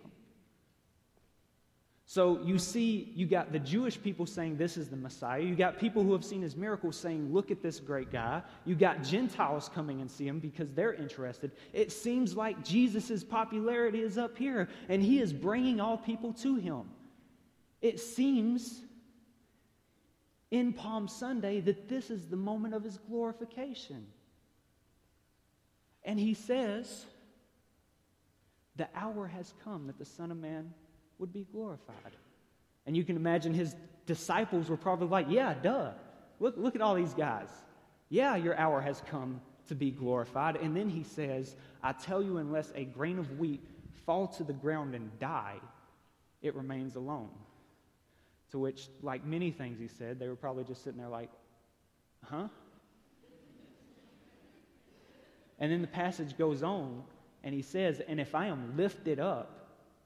So 2.09 2.41
you 2.43 2.57
see, 2.57 3.13
you 3.13 3.27
got 3.27 3.51
the 3.51 3.59
Jewish 3.59 4.01
people 4.01 4.25
saying 4.25 4.57
this 4.57 4.77
is 4.77 4.89
the 4.89 4.95
Messiah. 4.95 5.41
You 5.41 5.55
got 5.55 5.77
people 5.77 6.03
who 6.03 6.11
have 6.13 6.25
seen 6.25 6.41
his 6.41 6.55
miracles 6.55 6.97
saying, 6.97 7.31
look 7.31 7.51
at 7.51 7.61
this 7.61 7.79
great 7.79 8.11
guy. 8.11 8.41
You 8.65 8.73
got 8.73 9.03
Gentiles 9.03 9.69
coming 9.71 10.01
and 10.01 10.09
see 10.09 10.27
him 10.27 10.39
because 10.39 10.71
they're 10.71 10.95
interested. 10.95 11.51
It 11.71 11.91
seems 11.91 12.35
like 12.35 12.65
Jesus' 12.65 13.23
popularity 13.23 13.99
is 13.99 14.17
up 14.17 14.35
here 14.35 14.69
and 14.87 15.03
he 15.03 15.19
is 15.19 15.31
bringing 15.31 15.79
all 15.79 15.97
people 15.99 16.33
to 16.33 16.55
him. 16.55 16.89
It 17.79 17.99
seems 17.99 18.81
in 20.49 20.73
Palm 20.73 21.07
Sunday 21.07 21.59
that 21.59 21.87
this 21.87 22.09
is 22.09 22.25
the 22.25 22.35
moment 22.35 22.73
of 22.73 22.83
his 22.83 22.97
glorification. 22.97 24.07
And 26.03 26.19
he 26.19 26.33
says, 26.33 27.05
The 28.77 28.89
hour 28.95 29.27
has 29.27 29.53
come 29.63 29.85
that 29.85 29.99
the 29.99 30.05
Son 30.05 30.31
of 30.31 30.37
Man 30.37 30.73
would 31.19 31.31
be 31.31 31.45
glorified. 31.51 32.15
And 32.85 32.97
you 32.97 33.03
can 33.03 33.15
imagine 33.15 33.53
his 33.53 33.75
disciples 34.05 34.69
were 34.69 34.77
probably 34.77 35.07
like, 35.07 35.27
Yeah, 35.29 35.53
duh. 35.53 35.91
Look, 36.39 36.55
look 36.57 36.75
at 36.75 36.81
all 36.81 36.95
these 36.95 37.13
guys. 37.13 37.49
Yeah, 38.09 38.35
your 38.37 38.57
hour 38.57 38.81
has 38.81 39.01
come 39.09 39.41
to 39.67 39.75
be 39.75 39.91
glorified. 39.91 40.55
And 40.55 40.75
then 40.75 40.89
he 40.89 41.03
says, 41.03 41.55
I 41.83 41.91
tell 41.91 42.23
you, 42.23 42.37
unless 42.37 42.71
a 42.75 42.85
grain 42.85 43.19
of 43.19 43.37
wheat 43.37 43.61
fall 44.05 44.27
to 44.27 44.43
the 44.43 44.53
ground 44.53 44.95
and 44.95 45.17
die, 45.19 45.57
it 46.41 46.55
remains 46.55 46.95
alone. 46.95 47.29
To 48.51 48.59
which, 48.59 48.87
like 49.03 49.25
many 49.25 49.51
things 49.51 49.79
he 49.79 49.87
said, 49.87 50.17
they 50.17 50.27
were 50.27 50.35
probably 50.35 50.63
just 50.63 50.83
sitting 50.83 50.99
there 50.99 51.09
like, 51.09 51.29
huh? 52.25 52.47
And 55.59 55.71
then 55.71 55.81
the 55.81 55.87
passage 55.87 56.37
goes 56.37 56.63
on, 56.63 57.03
and 57.43 57.53
he 57.53 57.61
says, 57.61 58.01
And 58.07 58.19
if 58.19 58.33
I 58.33 58.47
am 58.47 58.75
lifted 58.77 59.19
up, 59.19 59.58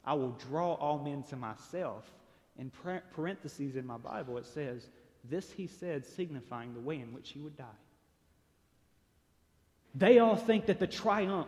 I 0.05 0.13
will 0.13 0.37
draw 0.49 0.73
all 0.73 0.99
men 0.99 1.23
to 1.29 1.35
myself. 1.35 2.09
In 2.57 2.71
parentheses 3.15 3.75
in 3.75 3.85
my 3.85 3.97
Bible, 3.97 4.37
it 4.37 4.45
says, 4.45 4.87
This 5.29 5.51
he 5.51 5.67
said, 5.67 6.05
signifying 6.05 6.73
the 6.73 6.79
way 6.79 6.99
in 6.99 7.13
which 7.13 7.29
he 7.29 7.39
would 7.39 7.57
die. 7.57 7.65
They 9.95 10.19
all 10.19 10.35
think 10.35 10.67
that 10.67 10.79
the 10.79 10.87
triumph, 10.87 11.47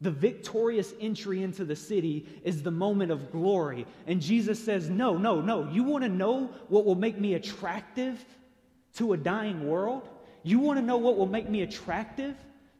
the 0.00 0.10
victorious 0.10 0.92
entry 1.00 1.42
into 1.42 1.64
the 1.64 1.76
city, 1.76 2.26
is 2.44 2.62
the 2.62 2.70
moment 2.70 3.10
of 3.10 3.32
glory. 3.32 3.86
And 4.06 4.20
Jesus 4.20 4.62
says, 4.62 4.88
No, 4.90 5.16
no, 5.16 5.40
no. 5.40 5.68
You 5.70 5.84
want 5.84 6.04
to 6.04 6.10
know 6.10 6.50
what 6.68 6.84
will 6.84 6.94
make 6.94 7.18
me 7.18 7.34
attractive 7.34 8.24
to 8.94 9.12
a 9.12 9.16
dying 9.16 9.68
world? 9.68 10.08
You 10.42 10.58
want 10.58 10.78
to 10.78 10.84
know 10.84 10.96
what 10.96 11.16
will 11.16 11.26
make 11.26 11.48
me 11.48 11.62
attractive 11.62 12.34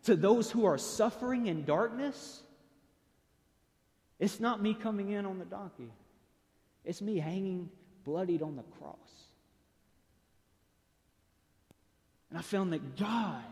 to 0.04 0.16
those 0.16 0.50
who 0.50 0.64
are 0.64 0.78
suffering 0.78 1.46
in 1.46 1.64
darkness? 1.64 2.42
It's 4.20 4.38
not 4.38 4.62
me 4.62 4.74
coming 4.74 5.11
in 5.11 5.24
on 5.24 5.38
the 5.38 5.44
donkey, 5.46 5.90
it's 6.85 7.00
me 7.00 7.18
hanging 7.18 7.68
bloodied 8.04 8.42
on 8.42 8.54
the 8.56 8.62
cross. 8.78 8.96
And 12.28 12.38
I 12.38 12.42
found 12.42 12.72
that 12.72 12.96
God 12.96 13.42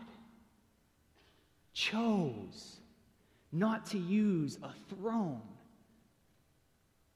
chose 1.73 2.77
not 3.51 3.87
to 3.87 3.97
use 3.97 4.57
a 4.63 4.71
throne 4.95 5.41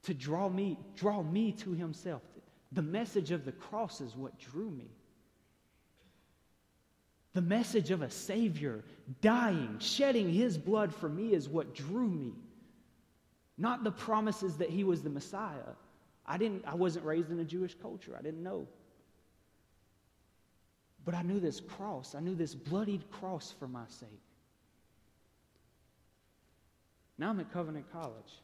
to 0.03 0.13
draw 0.13 0.49
me, 0.49 0.77
draw 0.95 1.23
me 1.23 1.53
to 1.53 1.71
himself. 1.71 2.21
The 2.73 2.81
message 2.81 3.31
of 3.31 3.45
the 3.45 3.51
cross 3.51 4.01
is 4.01 4.15
what 4.15 4.37
drew 4.39 4.69
me. 4.69 4.89
The 7.33 7.41
message 7.41 7.91
of 7.91 8.01
a 8.01 8.09
Savior 8.09 8.83
dying, 9.21 9.77
shedding 9.79 10.31
his 10.31 10.57
blood 10.57 10.93
for 10.93 11.07
me 11.07 11.33
is 11.33 11.47
what 11.47 11.73
drew 11.73 12.09
me. 12.09 12.33
Not 13.57 13.83
the 13.83 13.91
promises 13.91 14.57
that 14.57 14.69
he 14.69 14.83
was 14.83 15.03
the 15.03 15.09
Messiah. 15.09 15.75
I 16.25 16.37
didn't 16.37 16.63
I 16.65 16.75
wasn't 16.75 17.05
raised 17.05 17.31
in 17.31 17.39
a 17.39 17.43
Jewish 17.45 17.75
culture. 17.75 18.15
I 18.17 18.21
didn't 18.21 18.43
know. 18.43 18.67
But 21.05 21.15
I 21.15 21.21
knew 21.21 21.39
this 21.39 21.59
cross. 21.59 22.15
I 22.15 22.21
knew 22.21 22.35
this 22.35 22.55
bloodied 22.55 23.09
cross 23.11 23.53
for 23.59 23.67
my 23.67 23.83
sake. 23.89 24.09
Now 27.17 27.29
I'm 27.29 27.39
at 27.39 27.51
Covenant 27.51 27.85
College. 27.91 28.41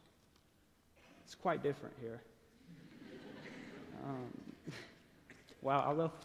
It's 1.24 1.34
quite 1.34 1.62
different 1.62 1.94
here. 2.00 2.20
Um, 4.02 4.72
wow, 5.60 5.84
I 5.86 5.92
left, 5.92 6.24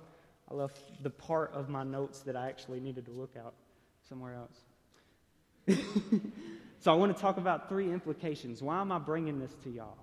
I 0.49 0.53
left 0.53 0.79
the 1.03 1.09
part 1.09 1.51
of 1.53 1.67
my 1.67 1.83
notes 1.83 2.21
that 2.21 2.37
I 2.37 2.47
actually 2.47 2.79
needed 2.79 3.05
to 3.07 3.11
look 3.11 3.35
out 3.37 3.53
somewhere 4.07 4.33
else. 5.67 5.77
So 6.85 6.91
I 6.91 6.93
want 6.93 7.15
to 7.15 7.19
talk 7.19 7.37
about 7.37 7.67
three 7.67 7.91
implications. 7.91 8.61
Why 8.61 8.79
am 8.79 8.91
I 8.91 8.99
bringing 8.99 9.39
this 9.39 9.55
to 9.63 9.71
y'all? 9.71 9.97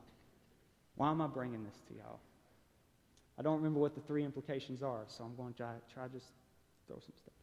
Why 0.97 1.13
am 1.13 1.21
I 1.21 1.29
bringing 1.29 1.63
this 1.63 1.77
to 1.87 1.95
y'all? 1.95 2.19
I 3.39 3.43
don't 3.43 3.59
remember 3.59 3.79
what 3.79 3.95
the 3.95 4.01
three 4.01 4.25
implications 4.25 4.83
are, 4.83 5.05
so 5.07 5.23
I'm 5.23 5.37
going 5.37 5.53
to 5.53 5.59
try, 5.59 5.75
try 5.95 6.09
just 6.09 6.27
throw 6.89 6.97
some 6.97 7.13
stuff. 7.17 7.35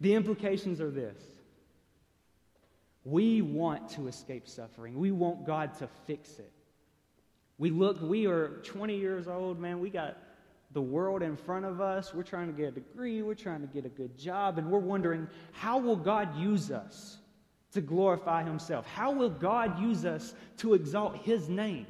the 0.00 0.14
implications 0.14 0.80
are 0.80 0.90
this. 0.90 1.22
We 3.04 3.40
want 3.40 3.90
to 3.90 4.08
escape 4.08 4.48
suffering. 4.48 4.98
We 4.98 5.12
want 5.12 5.46
God 5.46 5.72
to 5.78 5.88
fix 6.08 6.40
it. 6.40 6.50
We 7.58 7.70
look, 7.70 8.02
we 8.02 8.26
are 8.26 8.60
20 8.64 8.96
years 8.96 9.28
old, 9.28 9.60
man. 9.60 9.78
We 9.78 9.90
got 9.90 10.18
the 10.72 10.82
world 10.82 11.22
in 11.22 11.36
front 11.36 11.64
of 11.64 11.80
us. 11.80 12.12
We're 12.12 12.22
trying 12.22 12.48
to 12.48 12.52
get 12.52 12.68
a 12.68 12.72
degree, 12.72 13.22
we're 13.22 13.34
trying 13.34 13.60
to 13.62 13.66
get 13.66 13.84
a 13.84 13.88
good 13.88 14.18
job, 14.18 14.58
and 14.58 14.70
we're 14.70 14.78
wondering 14.78 15.26
how 15.52 15.78
will 15.78 15.96
God 15.96 16.36
use 16.36 16.70
us 16.70 17.18
to 17.72 17.80
glorify 17.80 18.42
Himself? 18.42 18.86
How 18.86 19.10
will 19.10 19.30
God 19.30 19.80
use 19.80 20.04
us 20.04 20.34
to 20.58 20.74
exalt 20.74 21.16
His 21.18 21.48
name? 21.48 21.86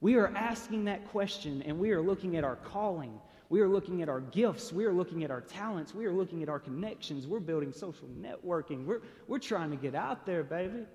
We 0.00 0.16
are 0.16 0.28
asking 0.34 0.84
that 0.86 1.08
question, 1.08 1.62
and 1.62 1.78
we 1.78 1.92
are 1.92 2.02
looking 2.02 2.36
at 2.36 2.44
our 2.44 2.56
calling. 2.56 3.20
We 3.48 3.60
are 3.60 3.68
looking 3.68 4.02
at 4.02 4.08
our 4.08 4.20
gifts. 4.20 4.72
We 4.72 4.84
are 4.84 4.92
looking 4.92 5.24
at 5.24 5.30
our 5.30 5.42
talents. 5.42 5.94
We 5.94 6.06
are 6.06 6.12
looking 6.12 6.42
at 6.42 6.48
our 6.48 6.58
connections. 6.58 7.26
We're 7.26 7.40
building 7.40 7.72
social 7.72 8.08
networking. 8.20 8.84
We're, 8.84 9.02
we're 9.28 9.38
trying 9.38 9.70
to 9.70 9.76
get 9.76 9.94
out 9.94 10.26
there, 10.26 10.42
baby. 10.42 10.86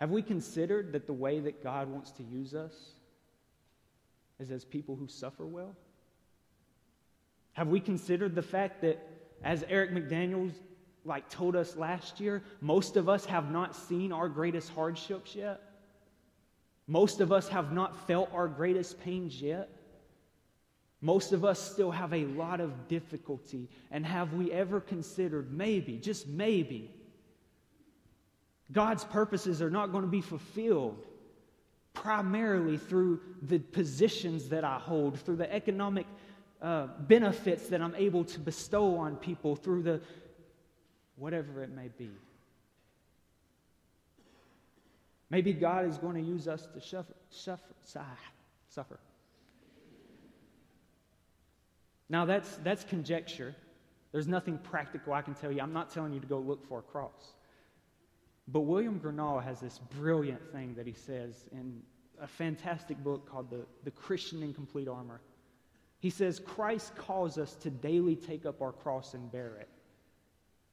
Have 0.00 0.10
we 0.10 0.20
considered 0.20 0.92
that 0.92 1.06
the 1.06 1.12
way 1.12 1.40
that 1.40 1.62
God 1.62 1.88
wants 1.88 2.10
to 2.12 2.22
use 2.22 2.54
us 2.54 2.95
is 4.38 4.50
as 4.50 4.64
people 4.64 4.96
who 4.96 5.08
suffer 5.08 5.46
well? 5.46 5.74
Have 7.52 7.68
we 7.68 7.80
considered 7.80 8.34
the 8.34 8.42
fact 8.42 8.82
that, 8.82 8.98
as 9.42 9.64
Eric 9.68 9.92
McDaniels 9.92 10.52
like 11.04 11.28
told 11.30 11.56
us 11.56 11.76
last 11.76 12.20
year, 12.20 12.42
most 12.60 12.96
of 12.96 13.08
us 13.08 13.24
have 13.26 13.50
not 13.50 13.74
seen 13.74 14.12
our 14.12 14.28
greatest 14.28 14.70
hardships 14.70 15.34
yet? 15.34 15.62
Most 16.86 17.20
of 17.20 17.32
us 17.32 17.48
have 17.48 17.72
not 17.72 18.06
felt 18.06 18.30
our 18.32 18.46
greatest 18.46 19.00
pains 19.00 19.40
yet. 19.40 19.70
Most 21.00 21.32
of 21.32 21.44
us 21.44 21.58
still 21.58 21.90
have 21.90 22.12
a 22.12 22.24
lot 22.26 22.60
of 22.60 22.88
difficulty. 22.88 23.68
And 23.90 24.04
have 24.04 24.34
we 24.34 24.52
ever 24.52 24.80
considered 24.80 25.52
maybe, 25.52 25.98
just 25.98 26.26
maybe, 26.28 26.90
God's 28.72 29.04
purposes 29.04 29.62
are 29.62 29.70
not 29.70 29.92
going 29.92 30.02
to 30.02 30.10
be 30.10 30.20
fulfilled 30.20 31.06
primarily 31.96 32.76
through 32.76 33.20
the 33.42 33.58
positions 33.58 34.48
that 34.50 34.64
I 34.64 34.78
hold, 34.78 35.18
through 35.18 35.36
the 35.36 35.52
economic 35.52 36.06
uh, 36.62 36.86
benefits 37.00 37.68
that 37.68 37.80
I'm 37.80 37.94
able 37.96 38.24
to 38.24 38.38
bestow 38.38 38.96
on 38.96 39.16
people, 39.16 39.56
through 39.56 39.82
the 39.82 40.00
whatever 41.16 41.62
it 41.62 41.70
may 41.70 41.88
be. 41.98 42.10
Maybe 45.30 45.52
God 45.52 45.88
is 45.88 45.98
going 45.98 46.14
to 46.14 46.22
use 46.22 46.46
us 46.46 46.68
to 46.74 46.80
suffer, 46.80 47.14
suffer, 47.30 47.74
suffer. 48.68 49.00
Now, 52.08 52.24
that's, 52.24 52.56
that's 52.58 52.84
conjecture. 52.84 53.54
There's 54.12 54.28
nothing 54.28 54.58
practical 54.58 55.12
I 55.12 55.22
can 55.22 55.34
tell 55.34 55.50
you. 55.50 55.60
I'm 55.60 55.72
not 55.72 55.90
telling 55.90 56.12
you 56.12 56.20
to 56.20 56.26
go 56.26 56.38
look 56.38 56.64
for 56.68 56.78
a 56.78 56.82
cross. 56.82 57.32
But 58.48 58.60
William 58.60 59.00
Gurnall 59.00 59.42
has 59.42 59.60
this 59.60 59.80
brilliant 59.98 60.52
thing 60.52 60.74
that 60.74 60.86
he 60.86 60.92
says 60.92 61.46
in 61.52 61.82
a 62.20 62.26
fantastic 62.26 62.96
book 63.02 63.28
called 63.28 63.50
The, 63.50 63.66
the 63.84 63.90
Christian 63.90 64.42
in 64.42 64.54
Complete 64.54 64.88
Armor. 64.88 65.20
He 65.98 66.10
says, 66.10 66.38
Christ 66.38 66.94
calls 66.96 67.38
us 67.38 67.54
to 67.56 67.70
daily 67.70 68.14
take 68.14 68.46
up 68.46 68.62
our 68.62 68.72
cross 68.72 69.14
and 69.14 69.30
bear 69.32 69.56
it. 69.56 69.68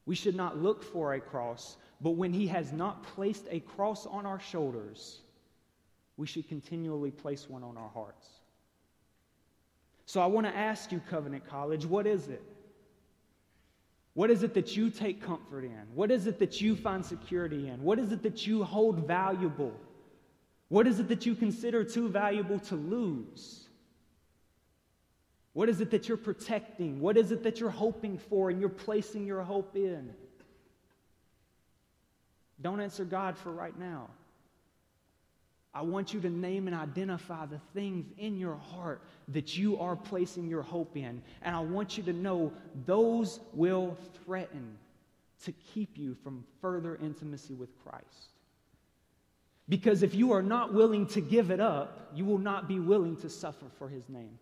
We 0.06 0.14
should 0.14 0.36
not 0.36 0.58
look 0.58 0.82
for 0.82 1.14
a 1.14 1.20
cross, 1.20 1.76
but 2.00 2.10
when 2.12 2.32
he 2.32 2.46
has 2.48 2.72
not 2.72 3.02
placed 3.02 3.46
a 3.50 3.60
cross 3.60 4.06
on 4.06 4.26
our 4.26 4.38
shoulders, 4.38 5.22
we 6.16 6.26
should 6.26 6.46
continually 6.48 7.10
place 7.10 7.48
one 7.48 7.64
on 7.64 7.76
our 7.76 7.88
hearts. 7.88 8.28
So 10.06 10.20
I 10.20 10.26
want 10.26 10.46
to 10.46 10.54
ask 10.54 10.92
you, 10.92 11.00
Covenant 11.10 11.48
College, 11.48 11.86
what 11.86 12.06
is 12.06 12.28
it? 12.28 12.42
What 14.14 14.30
is 14.30 14.44
it 14.44 14.54
that 14.54 14.76
you 14.76 14.90
take 14.90 15.20
comfort 15.20 15.64
in? 15.64 15.82
What 15.94 16.10
is 16.10 16.26
it 16.26 16.38
that 16.38 16.60
you 16.60 16.76
find 16.76 17.04
security 17.04 17.68
in? 17.68 17.82
What 17.82 17.98
is 17.98 18.12
it 18.12 18.22
that 18.22 18.46
you 18.46 18.62
hold 18.62 19.06
valuable? 19.06 19.72
What 20.68 20.86
is 20.86 21.00
it 21.00 21.08
that 21.08 21.26
you 21.26 21.34
consider 21.34 21.84
too 21.84 22.08
valuable 22.08 22.60
to 22.60 22.76
lose? 22.76 23.64
What 25.52 25.68
is 25.68 25.80
it 25.80 25.90
that 25.90 26.08
you're 26.08 26.16
protecting? 26.16 27.00
What 27.00 27.16
is 27.16 27.32
it 27.32 27.42
that 27.42 27.60
you're 27.60 27.70
hoping 27.70 28.18
for 28.18 28.50
and 28.50 28.60
you're 28.60 28.68
placing 28.68 29.26
your 29.26 29.42
hope 29.42 29.76
in? 29.76 30.14
Don't 32.60 32.80
answer 32.80 33.04
God 33.04 33.36
for 33.36 33.50
right 33.52 33.76
now. 33.78 34.10
I 35.74 35.82
want 35.82 36.14
you 36.14 36.20
to 36.20 36.30
name 36.30 36.68
and 36.68 36.76
identify 36.76 37.46
the 37.46 37.58
things 37.74 38.06
in 38.16 38.36
your 38.36 38.56
heart 38.56 39.02
that 39.28 39.56
you 39.56 39.78
are 39.80 39.96
placing 39.96 40.48
your 40.48 40.62
hope 40.62 40.96
in. 40.96 41.20
And 41.42 41.56
I 41.56 41.60
want 41.60 41.96
you 41.96 42.04
to 42.04 42.12
know 42.12 42.52
those 42.86 43.40
will 43.52 43.96
threaten 44.24 44.78
to 45.44 45.52
keep 45.52 45.98
you 45.98 46.14
from 46.22 46.44
further 46.60 46.96
intimacy 46.96 47.54
with 47.54 47.70
Christ. 47.82 48.30
Because 49.68 50.02
if 50.02 50.14
you 50.14 50.32
are 50.32 50.42
not 50.42 50.72
willing 50.72 51.06
to 51.08 51.20
give 51.20 51.50
it 51.50 51.60
up, 51.60 52.10
you 52.14 52.24
will 52.24 52.38
not 52.38 52.68
be 52.68 52.78
willing 52.78 53.16
to 53.16 53.28
suffer 53.28 53.66
for 53.78 53.88
his 53.88 54.08
name. 54.08 54.38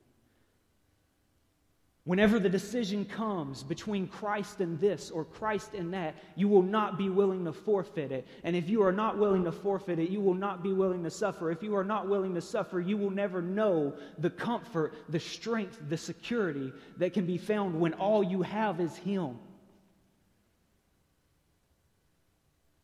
Whenever 2.05 2.41
the 2.41 2.49
decision 2.49 3.05
comes 3.05 3.63
between 3.63 4.09
Christ 4.09 4.61
and 4.61 4.79
this 4.81 5.09
or 5.09 5.25
Christ 5.25 5.75
and 5.75 5.95
that, 5.95 6.17
you 6.35 6.49
will 6.49 6.63
not 6.63 6.99
be 6.99 7.09
willing 7.09 7.45
to 7.45 7.53
forfeit 7.53 8.11
it. 8.11 8.27
And 8.43 8.57
if 8.57 8.69
you 8.69 8.83
are 8.83 8.91
not 8.91 9.19
willing 9.19 9.45
to 9.45 9.53
forfeit 9.53 10.01
it, 10.01 10.11
you 10.11 10.21
will 10.21 10.35
not 10.35 10.65
be 10.65 10.73
willing 10.73 11.05
to 11.05 11.11
suffer. 11.11 11.53
If 11.53 11.63
you 11.63 11.77
are 11.77 11.85
not 11.85 12.09
willing 12.09 12.35
to 12.35 12.41
suffer, 12.41 12.81
you 12.81 12.97
will 12.97 13.11
never 13.11 13.41
know 13.41 13.95
the 14.19 14.31
comfort, 14.31 14.95
the 15.11 15.21
strength, 15.21 15.79
the 15.89 15.97
security 15.97 16.73
that 16.97 17.13
can 17.13 17.25
be 17.25 17.39
found 17.39 17.79
when 17.79 17.95
all 17.95 18.25
you 18.25 18.43
have 18.43 18.81
is 18.81 18.97
Him. 18.97 19.39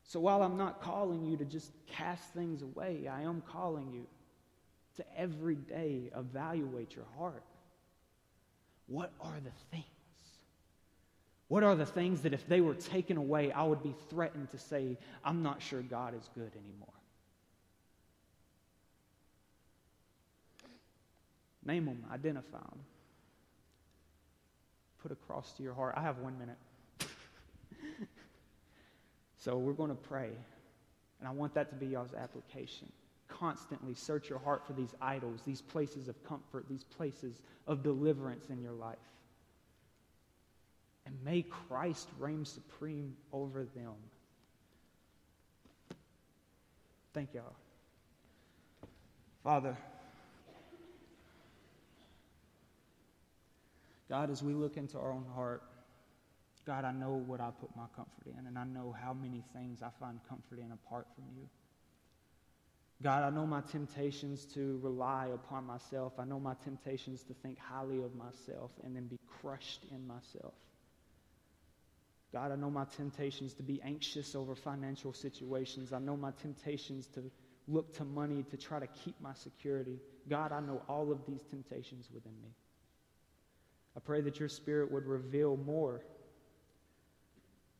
So 0.04 0.20
while 0.20 0.42
I'm 0.42 0.56
not 0.56 0.80
calling 0.80 1.26
you 1.26 1.36
to 1.38 1.44
just 1.44 1.72
cast 1.88 2.32
things 2.34 2.62
away, 2.62 3.08
I 3.08 3.22
am 3.22 3.42
calling 3.50 3.90
you 3.92 4.06
to 4.96 5.04
every 5.18 5.56
day 5.56 6.10
evaluate 6.16 6.94
your 6.94 7.06
heart. 7.18 7.42
What 8.88 9.12
are 9.20 9.36
the 9.44 9.52
things? 9.70 9.84
What 11.48 11.62
are 11.62 11.76
the 11.76 11.86
things 11.86 12.22
that 12.22 12.34
if 12.34 12.46
they 12.46 12.60
were 12.60 12.74
taken 12.74 13.16
away, 13.16 13.52
I 13.52 13.62
would 13.62 13.82
be 13.82 13.94
threatened 14.10 14.50
to 14.50 14.58
say, 14.58 14.98
I'm 15.24 15.42
not 15.42 15.62
sure 15.62 15.80
God 15.80 16.14
is 16.14 16.28
good 16.34 16.50
anymore? 16.52 16.88
Name 21.64 21.84
them, 21.86 22.04
identify 22.12 22.58
them. 22.58 22.80
Put 25.02 25.12
a 25.12 25.14
cross 25.14 25.52
to 25.52 25.62
your 25.62 25.74
heart. 25.74 25.94
I 25.96 26.02
have 26.02 26.18
one 26.18 26.38
minute. 26.38 26.56
so 29.38 29.56
we're 29.56 29.72
going 29.72 29.90
to 29.90 29.96
pray. 29.96 30.30
And 31.20 31.28
I 31.28 31.30
want 31.32 31.54
that 31.54 31.70
to 31.70 31.76
be 31.76 31.86
y'all's 31.86 32.14
application 32.14 32.90
constantly 33.38 33.94
search 33.94 34.28
your 34.28 34.38
heart 34.38 34.66
for 34.66 34.72
these 34.72 34.94
idols, 35.00 35.40
these 35.44 35.60
places 35.60 36.08
of 36.08 36.22
comfort, 36.24 36.66
these 36.68 36.84
places 36.84 37.40
of 37.66 37.82
deliverance 37.82 38.50
in 38.50 38.62
your 38.62 38.72
life. 38.72 38.96
And 41.06 41.14
may 41.24 41.42
Christ 41.42 42.08
reign 42.18 42.44
supreme 42.44 43.16
over 43.32 43.64
them. 43.64 43.94
Thank 47.14 47.34
y'all. 47.34 47.56
Father, 49.42 49.76
God, 54.08 54.30
as 54.30 54.42
we 54.42 54.54
look 54.54 54.76
into 54.76 54.98
our 54.98 55.12
own 55.12 55.24
heart, 55.34 55.62
God, 56.66 56.84
I 56.84 56.92
know 56.92 57.22
what 57.26 57.40
I 57.40 57.50
put 57.60 57.74
my 57.74 57.86
comfort 57.96 58.26
in, 58.38 58.46
and 58.46 58.58
I 58.58 58.64
know 58.64 58.94
how 59.00 59.14
many 59.14 59.42
things 59.54 59.80
I 59.82 59.88
find 59.98 60.20
comfort 60.28 60.58
in 60.58 60.70
apart 60.70 61.06
from 61.14 61.24
you. 61.34 61.48
God, 63.02 63.22
I 63.22 63.30
know 63.30 63.46
my 63.46 63.60
temptations 63.60 64.44
to 64.54 64.80
rely 64.82 65.28
upon 65.32 65.64
myself. 65.64 66.14
I 66.18 66.24
know 66.24 66.40
my 66.40 66.54
temptations 66.64 67.22
to 67.24 67.34
think 67.34 67.58
highly 67.58 68.02
of 68.02 68.14
myself 68.16 68.72
and 68.82 68.96
then 68.96 69.06
be 69.06 69.20
crushed 69.40 69.84
in 69.92 70.04
myself. 70.06 70.54
God, 72.32 72.50
I 72.50 72.56
know 72.56 72.70
my 72.70 72.84
temptations 72.96 73.54
to 73.54 73.62
be 73.62 73.80
anxious 73.82 74.34
over 74.34 74.54
financial 74.54 75.12
situations. 75.12 75.92
I 75.92 76.00
know 76.00 76.16
my 76.16 76.32
temptations 76.42 77.06
to 77.14 77.22
look 77.68 77.94
to 77.96 78.04
money 78.04 78.44
to 78.50 78.56
try 78.56 78.80
to 78.80 78.86
keep 78.86 79.14
my 79.20 79.32
security. 79.32 79.98
God, 80.28 80.52
I 80.52 80.60
know 80.60 80.82
all 80.88 81.12
of 81.12 81.24
these 81.26 81.42
temptations 81.44 82.08
within 82.12 82.34
me. 82.42 82.50
I 83.96 84.00
pray 84.00 84.20
that 84.22 84.40
your 84.40 84.48
Spirit 84.48 84.90
would 84.90 85.06
reveal 85.06 85.56
more. 85.56 86.00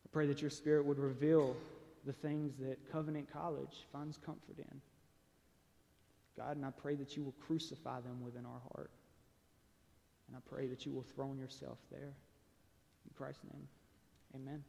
I 0.05 0.09
pray 0.13 0.27
that 0.29 0.41
your 0.41 0.51
Spirit 0.51 0.87
would 0.87 0.99
reveal 0.99 1.57
the 2.07 2.13
things 2.13 2.57
that 2.59 2.91
Covenant 2.91 3.31
College 3.33 3.87
finds 3.93 4.17
comfort 4.17 4.59
in. 4.59 4.81
God, 6.39 6.57
and 6.57 6.65
I 6.65 6.71
pray 6.71 6.95
that 6.95 7.17
you 7.17 7.25
will 7.25 7.35
crucify 7.41 8.01
them 8.01 8.23
within 8.25 8.47
our 8.47 8.61
heart. 8.73 8.91
And 10.29 10.37
I 10.37 10.41
pray 10.49 10.69
that 10.69 10.87
you 10.87 10.93
will 10.93 11.03
throne 11.03 11.37
yourself 11.37 11.79
there. 11.91 12.15
In 13.05 13.15
Christ's 13.17 13.43
name, 13.53 13.67
amen. 14.35 14.63